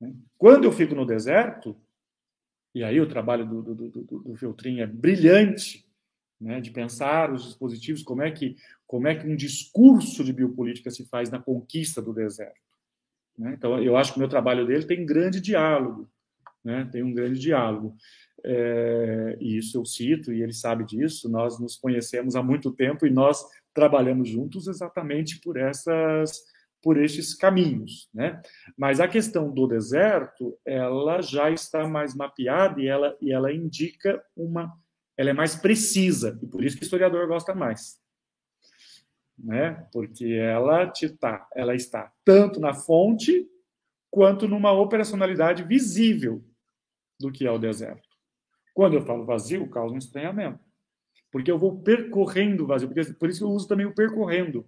[0.01, 0.15] Né?
[0.39, 1.77] Quando eu fico no deserto,
[2.75, 5.85] e aí o trabalho do, do, do, do é brilhante,
[6.41, 10.91] né, de pensar os dispositivos, como é que como é que um discurso de biopolítica
[10.91, 12.59] se faz na conquista do deserto.
[13.39, 13.55] Né?
[13.57, 16.11] Então, eu acho que o meu trabalho dele tem grande diálogo,
[16.65, 16.89] né?
[16.91, 17.95] tem um grande diálogo.
[18.43, 23.07] É, e isso eu cito, e ele sabe disso, nós nos conhecemos há muito tempo
[23.07, 26.43] e nós trabalhamos juntos exatamente por essas
[26.83, 28.41] por estes caminhos, né?
[28.77, 34.23] Mas a questão do deserto, ela já está mais mapeada e ela, e ela indica
[34.37, 34.75] uma
[35.21, 38.01] ela é mais precisa, e por isso que o historiador gosta mais.
[39.39, 39.87] Né?
[39.93, 43.47] Porque ela, te tá, ela está tanto na fonte
[44.11, 46.43] quanto numa operacionalidade visível
[47.19, 48.09] do que é o deserto.
[48.73, 50.59] Quando eu falo vazio, causa um estranhamento.
[51.31, 52.89] Porque eu vou percorrendo o vazio.
[52.89, 54.67] Porque, por isso eu uso também o percorrendo.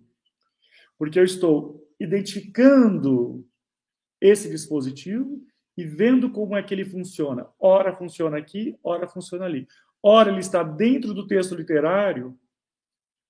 [0.98, 3.46] Porque eu estou identificando
[4.20, 5.40] esse dispositivo
[5.76, 7.48] e vendo como é que ele funciona.
[7.58, 9.66] Ora funciona aqui, ora funciona ali.
[10.02, 12.36] Ora, ele está dentro do texto literário,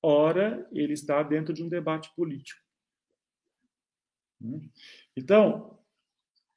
[0.03, 2.61] ora, ele está dentro de um debate político.
[5.15, 5.79] Então,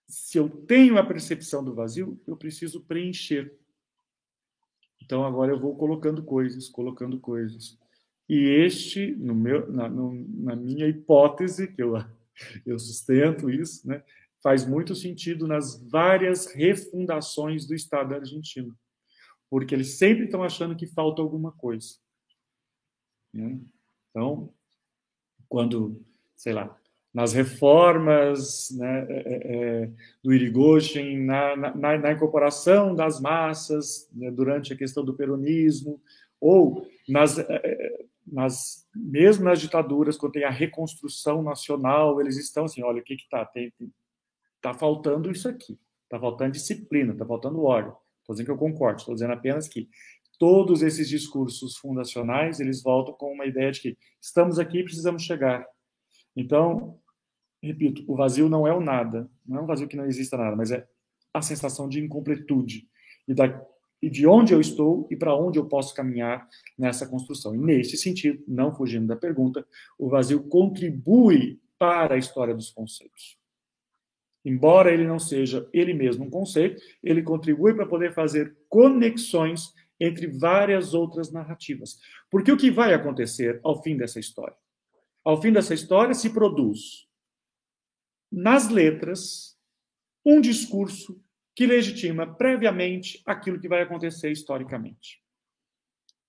[0.07, 3.53] se eu tenho a percepção do vazio, eu preciso preencher.
[5.03, 7.77] Então, agora eu vou colocando coisas, colocando coisas.
[8.27, 11.93] E este, no meu, na, no, na minha hipótese, que eu,
[12.65, 14.03] eu sustento isso, né,
[14.41, 18.75] faz muito sentido nas várias refundações do Estado argentino
[19.49, 21.95] porque eles sempre estão achando que falta alguma coisa.
[23.33, 23.59] Né?
[24.09, 24.53] Então,
[25.47, 26.03] quando,
[26.35, 26.77] sei lá,
[27.13, 34.29] nas reformas né, é, é, é do Irigoyen, na, na, na, incorporação das massas né,
[34.29, 36.01] durante a questão do peronismo,
[36.41, 42.65] ou nas, é, é nas, mesmo nas ditaduras, quando tem a reconstrução nacional, eles estão
[42.65, 43.49] assim, olha, o que que está?
[44.55, 47.93] Está faltando isso aqui, está faltando disciplina, está faltando ordem.
[48.21, 49.87] Estou dizendo que eu concordo, estou dizendo apenas que
[50.39, 55.23] todos esses discursos fundacionais, eles voltam com uma ideia de que estamos aqui e precisamos
[55.23, 55.65] chegar.
[56.35, 56.99] Então,
[57.61, 60.55] repito, o vazio não é o nada, não é um vazio que não exista nada,
[60.55, 60.85] mas é
[61.33, 62.87] a sensação de incompletude
[63.27, 63.47] e, da,
[64.05, 66.47] e de onde eu estou e para onde eu posso caminhar
[66.77, 67.55] nessa construção.
[67.55, 73.35] E nesse sentido, não fugindo da pergunta, o vazio contribui para a história dos conceitos.
[74.45, 80.27] Embora ele não seja ele mesmo um conceito, ele contribui para poder fazer conexões entre
[80.27, 81.97] várias outras narrativas.
[82.29, 84.55] Porque o que vai acontecer ao fim dessa história?
[85.23, 87.07] Ao fim dessa história se produz
[88.31, 89.57] nas letras
[90.23, 91.19] um discurso
[91.55, 95.21] que legitima previamente aquilo que vai acontecer historicamente.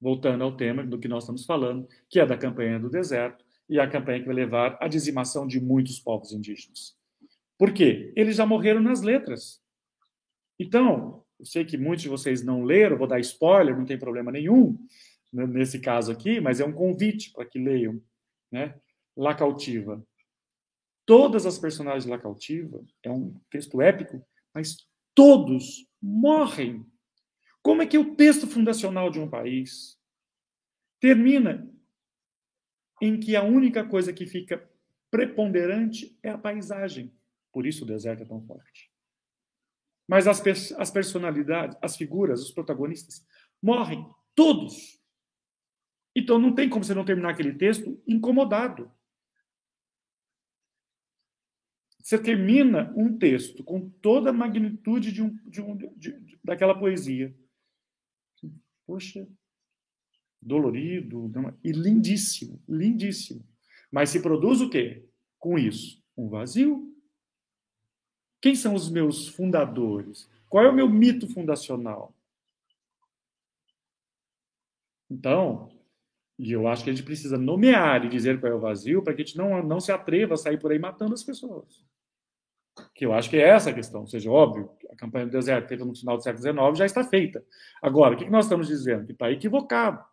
[0.00, 3.80] Voltando ao tema do que nós estamos falando, que é da campanha do deserto e
[3.80, 6.96] a campanha que vai levar à dizimação de muitos povos indígenas.
[7.58, 8.12] Por quê?
[8.14, 9.60] Eles já morreram nas letras.
[10.58, 14.30] Então, eu sei que muitos de vocês não leram, vou dar spoiler, não tem problema
[14.30, 14.78] nenhum
[15.32, 18.00] nesse caso aqui, mas é um convite para que leiam,
[18.50, 18.78] né?
[19.16, 20.02] La Cautiva.
[21.04, 24.24] Todas as personagens de La Cautiva é um texto épico,
[24.54, 24.86] mas
[25.16, 26.86] todos morrem.
[27.62, 29.98] Como é que o texto fundacional de um país
[31.00, 31.68] termina
[33.02, 34.70] em que a única coisa que fica
[35.10, 37.12] preponderante é a paisagem?
[37.50, 38.92] Por isso o deserto é tão forte.
[40.06, 40.40] Mas as,
[40.72, 43.26] as personalidades, as figuras, os protagonistas,
[43.60, 45.00] morrem todos.
[46.14, 48.92] Então não tem como você não terminar aquele texto incomodado.
[52.06, 57.36] Você termina um texto com toda a magnitude de um, de um, de, daquela poesia.
[58.86, 59.26] Poxa,
[60.40, 61.28] dolorido
[61.64, 63.44] e lindíssimo, lindíssimo.
[63.90, 65.04] Mas se produz o quê?
[65.36, 66.96] Com isso, um vazio,
[68.40, 70.30] quem são os meus fundadores?
[70.48, 72.14] Qual é o meu mito fundacional?
[75.10, 75.76] Então,
[76.38, 79.12] e eu acho que a gente precisa nomear e dizer qual é o vazio para
[79.12, 81.84] que a gente não, não se atreva a sair por aí matando as pessoas.
[82.94, 84.02] Que eu acho que é essa a questão.
[84.02, 87.04] Ou seja, óbvio, a campanha do deserto feita no final do século XIX já está
[87.04, 87.44] feita.
[87.82, 89.06] Agora, o que nós estamos dizendo?
[89.06, 90.04] Que está equivocado.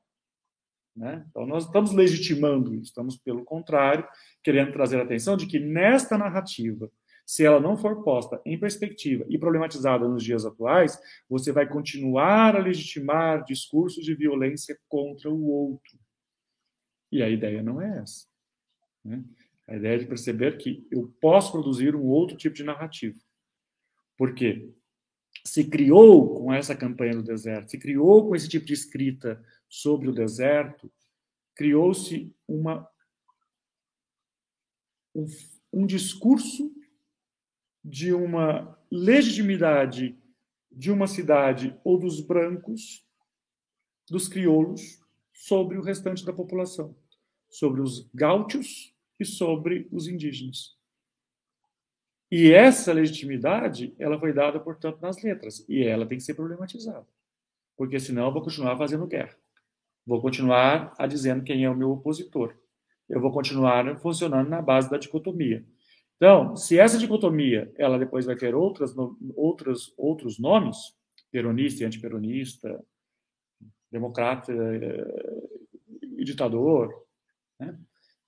[0.96, 1.26] Né?
[1.30, 4.08] Então, nós estamos legitimando isso, estamos, pelo contrário,
[4.44, 6.90] querendo trazer a atenção de que nesta narrativa
[7.26, 11.00] se ela não for posta em perspectiva e problematizada nos dias atuais,
[11.30, 15.98] você vai continuar a legitimar discursos de violência contra o outro.
[17.12, 18.26] E a ideia não é essa.
[19.04, 19.24] Né?
[19.68, 23.18] A ideia de perceber que eu posso produzir um outro tipo de narrativa.
[24.18, 24.74] Porque
[25.46, 30.08] se criou com essa campanha do deserto, se criou com esse tipo de escrita sobre
[30.08, 30.92] o deserto,
[31.56, 32.90] criou-se uma
[35.16, 35.26] um,
[35.72, 36.74] um discurso
[37.84, 40.18] de uma legitimidade
[40.72, 43.06] de uma cidade ou dos brancos,
[44.10, 45.00] dos crioulos,
[45.34, 46.96] sobre o restante da população,
[47.50, 50.76] sobre os gaúchos e sobre os indígenas.
[52.32, 57.08] E essa legitimidade, ela foi dada, portanto, nas letras, e ela tem que ser problematizada,
[57.78, 59.38] porque senão eu vou continuar fazendo guerra.
[60.06, 62.56] Vou continuar a dizendo quem é o meu opositor.
[63.08, 65.66] Eu vou continuar funcionando na base da dicotomia.
[66.18, 68.96] Então, se essa dicotomia ela depois vai ter outras,
[69.36, 70.78] outras, outros nomes,
[71.32, 72.84] peronista e antiperonista,
[73.92, 75.48] democrata eh,
[76.18, 76.92] e ditador,
[77.60, 77.78] né?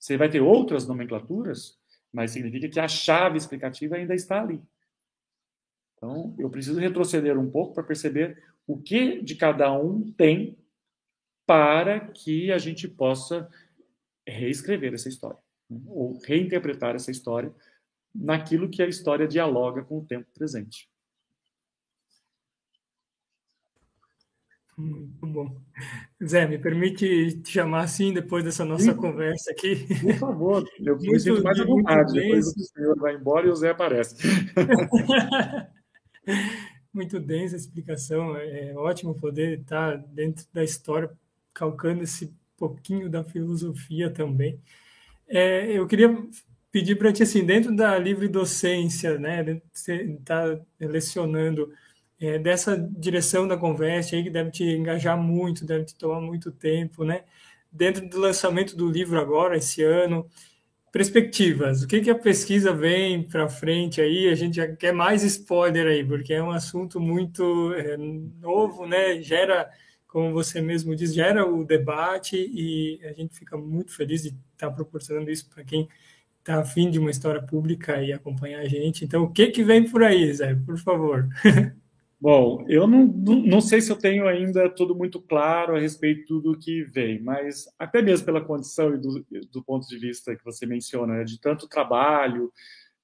[0.06, 1.76] Você vai ter outras nomenclaturas,
[2.12, 4.62] mas significa que a chave explicativa ainda está ali.
[5.96, 10.56] Então, eu preciso retroceder um pouco para perceber o que de cada um tem
[11.44, 13.50] para que a gente possa
[14.24, 15.80] reescrever essa história, né?
[15.88, 17.52] ou reinterpretar essa história
[18.14, 20.88] naquilo que a história dialoga com o tempo presente.
[24.76, 25.56] Muito bom.
[26.22, 28.96] Zé, me permite te chamar assim depois dessa nossa Sim.
[28.96, 29.86] conversa aqui?
[30.00, 32.12] Por favor, eu me sinto mais à vontade.
[32.12, 34.16] Depois o senhor vai embora e o Zé aparece.
[36.92, 38.36] muito densa a explicação.
[38.36, 41.10] É ótimo poder estar dentro da história,
[41.54, 44.58] calcando esse pouquinho da filosofia também.
[45.28, 46.16] É, eu queria
[46.70, 51.72] pedir para ti, assim, dentro da livre docência, né, você está lecionando
[52.20, 56.50] é, dessa direção da conversa aí, que deve te engajar muito, deve te tomar muito
[56.50, 57.24] tempo, né?
[57.70, 60.26] Dentro do lançamento do livro agora, esse ano,
[60.90, 64.28] perspectivas, o que, que a pesquisa vem para frente aí?
[64.28, 69.20] A gente já quer mais spoiler aí, porque é um assunto muito é, novo, né?
[69.20, 69.70] Gera
[70.16, 74.70] como você mesmo diz, gera o debate e a gente fica muito feliz de estar
[74.70, 75.86] proporcionando isso para quem
[76.38, 79.04] está afim de uma história pública e acompanhar a gente.
[79.04, 80.54] Então, o que, que vem por aí, Zé?
[80.54, 81.28] Por favor.
[82.18, 86.58] Bom, eu não, não sei se eu tenho ainda tudo muito claro a respeito do
[86.58, 90.64] que vem, mas até mesmo pela condição e do, do ponto de vista que você
[90.64, 92.50] menciona, né, de tanto trabalho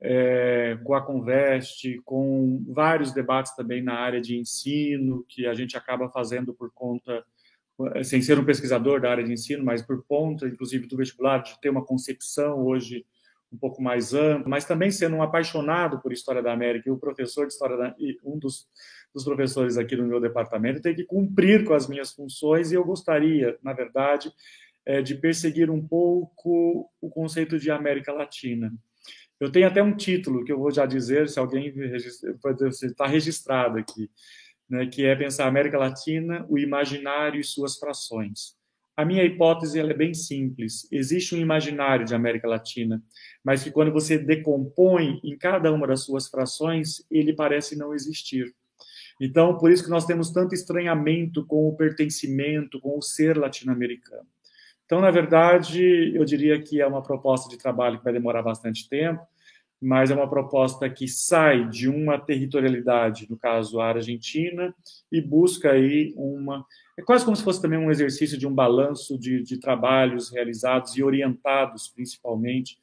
[0.00, 5.76] é, com a Conveste, com vários debates também na área de ensino, que a gente
[5.76, 7.22] acaba fazendo por conta,
[8.04, 11.60] sem ser um pesquisador da área de ensino, mas por conta, inclusive, do vestibular, de
[11.60, 13.04] ter uma concepção hoje
[13.52, 16.98] um pouco mais ampla, mas também sendo um apaixonado por História da América e o
[16.98, 17.94] professor de História da,
[18.24, 18.66] um dos,
[19.14, 22.84] dos professores aqui no meu departamento tem que cumprir com as minhas funções e eu
[22.84, 24.32] gostaria, na verdade,
[24.86, 28.72] é, de perseguir um pouco o conceito de América Latina.
[29.38, 31.72] Eu tenho até um título que eu vou já dizer, se alguém
[32.82, 34.08] está registrado aqui,
[34.68, 38.56] né, que é pensar América Latina, o imaginário e suas frações.
[38.96, 40.86] A minha hipótese é bem simples.
[40.92, 43.02] Existe um imaginário de América Latina,
[43.42, 48.54] mas que quando você decompõe em cada uma das suas frações, ele parece não existir.
[49.24, 54.26] Então, por isso que nós temos tanto estranhamento com o pertencimento, com o ser latino-americano.
[54.84, 58.88] Então, na verdade, eu diria que é uma proposta de trabalho que vai demorar bastante
[58.88, 59.22] tempo,
[59.80, 64.74] mas é uma proposta que sai de uma territorialidade, no caso a Argentina,
[65.10, 66.66] e busca aí uma.
[66.98, 70.96] É quase como se fosse também um exercício de um balanço de, de trabalhos realizados
[70.96, 72.76] e orientados, principalmente,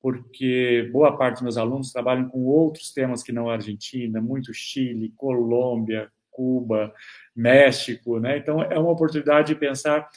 [0.00, 4.52] porque boa parte dos meus alunos trabalham com outros temas que não a Argentina, muito
[4.54, 6.92] Chile, Colômbia, Cuba,
[7.36, 8.38] México, né?
[8.38, 10.08] Então é uma oportunidade de pensar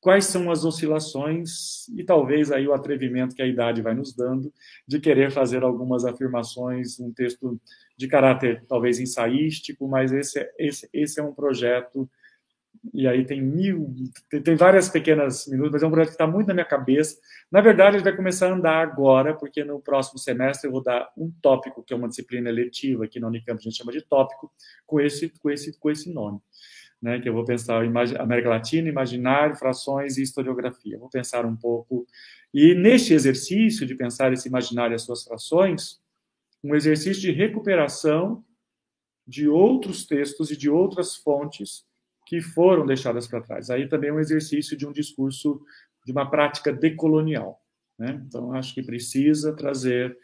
[0.00, 4.52] quais são as oscilações e talvez aí o atrevimento que a idade vai nos dando
[4.86, 7.60] de querer fazer algumas afirmações, um texto
[7.96, 12.08] de caráter talvez ensaístico, mas esse, é, esse, esse é um projeto
[12.92, 13.94] e aí tem mil,
[14.44, 17.18] tem, várias pequenas minutos, mas é um projeto que está muito na minha cabeça.
[17.50, 21.10] Na verdade, ele vai começar a andar agora, porque no próximo semestre eu vou dar
[21.16, 24.52] um tópico, que é uma disciplina eletiva, aqui na Unicamp a gente chama de tópico,
[24.86, 26.40] com esse, com esse, com esse nome
[27.00, 27.82] né, que eu vou pensar
[28.18, 30.98] América Latina, imaginário, frações e historiografia.
[30.98, 32.06] Vou pensar um pouco.
[32.52, 36.00] E neste exercício de pensar esse imaginário e as suas frações,
[36.64, 38.44] um exercício de recuperação
[39.26, 41.84] de outros textos e de outras fontes
[42.26, 43.70] que foram deixadas para trás.
[43.70, 45.62] Aí também é um exercício de um discurso,
[46.04, 47.62] de uma prática decolonial.
[47.98, 48.22] Né?
[48.26, 50.18] Então, acho que precisa trazer.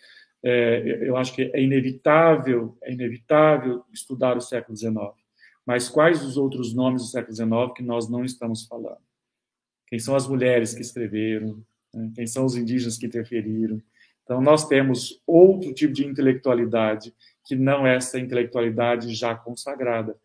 [0.45, 5.23] É, eu acho que é inevitável, é inevitável estudar o século XIX
[5.65, 9.01] mas quais os outros nomes do século XIX que nós não estamos falando?
[9.87, 11.65] Quem são as mulheres que escreveram?
[11.95, 12.11] Né?
[12.15, 13.81] Quem são os indígenas que interferiram?
[14.25, 20.17] Então, nós temos outro tipo de intelectualidade que não essa intelectualidade já consagrada.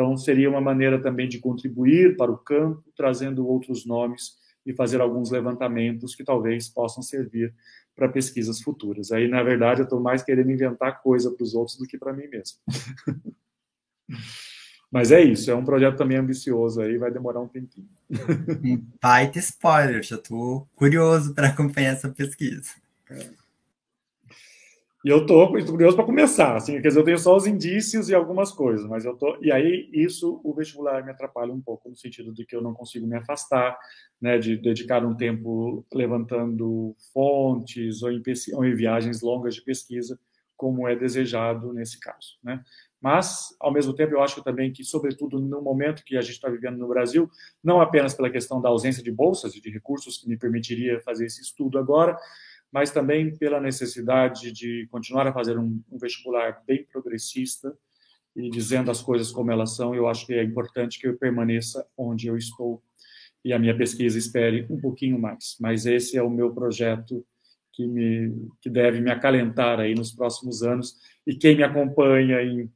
[0.00, 4.98] Então, seria uma maneira também de contribuir para o campo, trazendo outros nomes e fazer
[4.98, 7.54] alguns levantamentos que talvez possam servir
[7.94, 9.12] para pesquisas futuras.
[9.12, 12.14] Aí, na verdade, eu estou mais querendo inventar coisa para os outros do que para
[12.14, 12.58] mim mesmo.
[14.90, 17.86] Mas é isso, é um projeto também ambicioso aí, vai demorar um tempinho.
[19.02, 22.70] Baita spoiler, já estou curioso para acompanhar essa pesquisa.
[23.10, 23.39] É.
[25.02, 28.14] E eu estou curioso para começar, assim, quer dizer, eu tenho só os indícios e
[28.14, 31.96] algumas coisas, mas eu tô e aí isso o vestibular me atrapalha um pouco no
[31.96, 33.78] sentido de que eu não consigo me afastar,
[34.20, 38.22] né, de dedicar um tempo levantando fontes ou em,
[38.52, 40.20] ou em viagens longas de pesquisa,
[40.54, 42.62] como é desejado nesse caso, né?
[43.00, 46.50] Mas, ao mesmo tempo, eu acho também que, sobretudo no momento que a gente está
[46.50, 47.30] vivendo no Brasil,
[47.64, 51.24] não apenas pela questão da ausência de bolsas e de recursos que me permitiria fazer
[51.24, 52.14] esse estudo agora,
[52.72, 57.76] mas também pela necessidade de continuar a fazer um, um vestibular bem progressista
[58.36, 61.86] e dizendo as coisas como elas são, eu acho que é importante que eu permaneça
[61.96, 62.82] onde eu estou
[63.44, 65.56] e a minha pesquisa espere um pouquinho mais.
[65.60, 67.24] Mas esse é o meu projeto
[67.72, 70.96] que, me, que deve me acalentar aí nos próximos anos
[71.26, 72.70] e quem me acompanha em,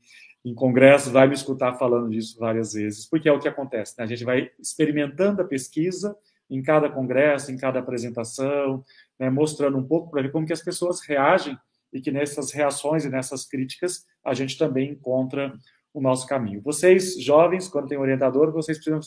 [0.44, 3.94] em congressos vai me escutar falando disso várias vezes, porque é o que acontece.
[3.98, 4.04] Né?
[4.04, 6.16] A gente vai experimentando a pesquisa
[6.54, 8.84] em cada congresso, em cada apresentação,
[9.18, 9.28] né?
[9.28, 11.58] mostrando um pouco para ver como que as pessoas reagem
[11.92, 15.52] e que nessas reações e nessas críticas a gente também encontra
[15.92, 16.60] o nosso caminho.
[16.60, 19.00] Vocês, jovens, quando tem orientador, vocês precisam,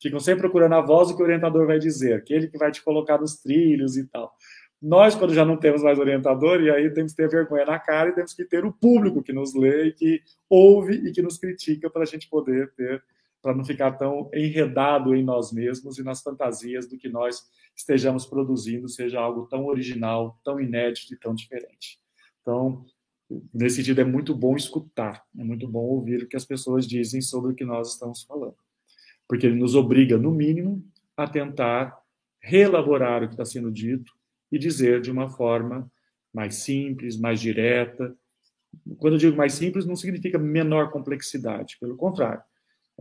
[0.00, 2.82] ficam sempre procurando a voz do que o orientador vai dizer, aquele que vai te
[2.82, 4.32] colocar nos trilhos e tal.
[4.80, 8.10] Nós, quando já não temos mais orientador, e aí temos que ter vergonha na cara
[8.10, 11.88] e temos que ter o público que nos lê que ouve e que nos critica
[11.88, 13.00] para a gente poder ter,
[13.42, 18.24] para não ficar tão enredado em nós mesmos e nas fantasias do que nós estejamos
[18.24, 21.98] produzindo seja algo tão original, tão inédito e tão diferente.
[22.40, 22.84] Então,
[23.52, 27.20] nesse sentido, é muito bom escutar, é muito bom ouvir o que as pessoas dizem
[27.20, 28.56] sobre o que nós estamos falando
[29.32, 30.84] porque ele nos obriga, no mínimo,
[31.16, 31.98] a tentar
[32.38, 34.12] reelaborar o que está sendo dito
[34.52, 35.90] e dizer de uma forma
[36.34, 38.14] mais simples, mais direta.
[38.98, 42.42] Quando eu digo mais simples, não significa menor complexidade, pelo contrário.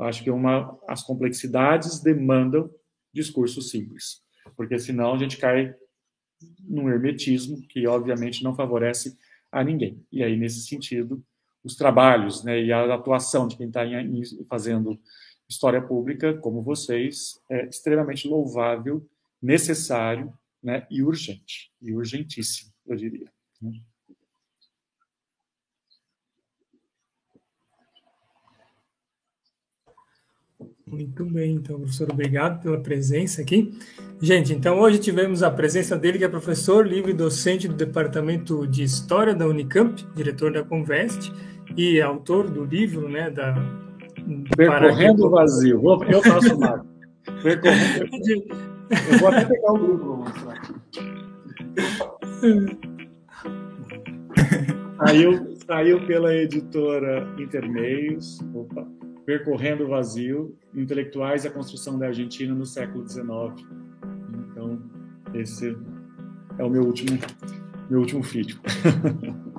[0.02, 2.74] Eu acho que uma, as complexidades demandam
[3.14, 4.24] discurso simples,
[4.58, 5.76] porque senão a gente cai
[6.60, 9.16] num hermetismo que, obviamente, não favorece
[9.52, 10.04] a ninguém.
[10.12, 11.24] E aí, nesse sentido,
[11.64, 13.82] os trabalhos né, e a atuação de quem está
[14.50, 15.00] fazendo
[15.48, 19.08] história pública, como vocês, é extremamente louvável,
[19.40, 20.34] necessário
[20.64, 23.32] né, e urgente, e urgentíssimo, eu diria.
[30.92, 33.74] Muito bem, então, professor, obrigado pela presença aqui.
[34.22, 38.84] Gente, então hoje tivemos a presença dele, que é professor livre docente do Departamento de
[38.84, 41.32] História da Unicamp, diretor da Convest
[41.78, 43.56] e autor do livro, né, da
[44.58, 45.82] Percorrendo o Vazio.
[46.10, 46.60] Eu faço o
[47.42, 48.12] Percorrendo.
[49.14, 50.62] Eu vou até pegar o grupo para mostrar.
[55.02, 58.40] Saiu, saiu pela editora Intermeios.
[58.54, 63.28] Opa percorrendo o vazio, intelectuais e a construção da Argentina no século XIX.
[64.52, 64.82] Então,
[65.34, 65.78] esse
[66.58, 67.18] é o meu último,
[67.90, 68.60] meu último vídeo.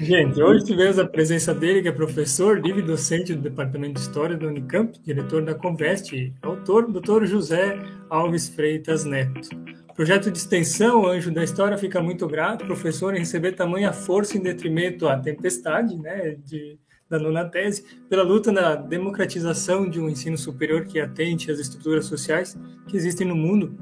[0.00, 4.36] Gente, hoje tivemos a presença dele, que é professor, livre docente do Departamento de História
[4.36, 7.24] da Unicamp, diretor da Convest, e autor, Dr.
[7.24, 7.78] José
[8.08, 9.48] Alves Freitas Neto.
[9.94, 14.42] projeto de extensão Anjo da História fica muito grato, professor, em receber tamanha força em
[14.42, 16.78] detrimento à tempestade, né, de
[17.12, 22.06] da nona tese, pela luta na democratização de um ensino superior que atente às estruturas
[22.06, 22.58] sociais
[22.88, 23.78] que existem no mundo.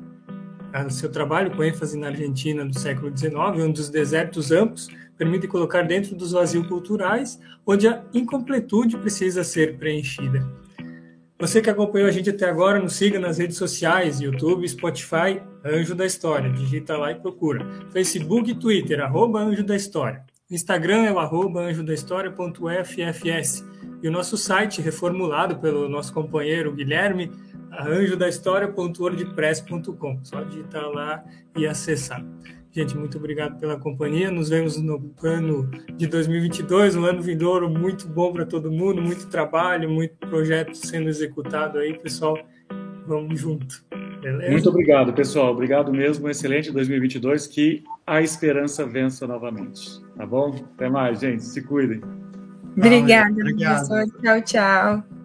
[0.87, 5.49] O seu trabalho, com ênfase na Argentina do século XIX, onde os desertos amplos permitem
[5.49, 10.45] colocar dentro dos vazios culturais, onde a incompletude precisa ser preenchida.
[11.39, 15.95] Você que acompanhou a gente até agora, nos siga nas redes sociais, YouTube, Spotify, Anjo
[15.95, 16.51] da História.
[16.51, 17.66] Digita lá e procura.
[17.91, 20.24] Facebook e Twitter, arroba Anjo da História.
[20.51, 23.65] Instagram é o arroba anjodahistoria.ffs
[24.03, 27.31] e o nosso site, reformulado pelo nosso companheiro Guilherme,
[27.71, 30.19] anjodahistoria.wordpress.com.
[30.25, 31.23] Só digitar lá
[31.57, 32.25] e acessar.
[32.73, 34.31] Gente, muito obrigado pela companhia.
[34.31, 39.29] Nos vemos no ano de 2022, um ano vindouro muito bom para todo mundo, muito
[39.29, 42.39] trabalho, muito projeto sendo executado aí, pessoal.
[43.07, 43.85] Vamos junto.
[44.21, 44.51] Beleza?
[44.51, 45.53] Muito obrigado, pessoal.
[45.53, 46.29] Obrigado mesmo.
[46.29, 47.47] Excelente 2022.
[47.47, 50.01] Que a esperança vença novamente.
[50.16, 50.55] Tá bom?
[50.75, 51.43] Até mais, gente.
[51.45, 52.01] Se cuidem.
[52.77, 54.07] Obrigada, professor.
[54.23, 55.20] Tchau, tchau.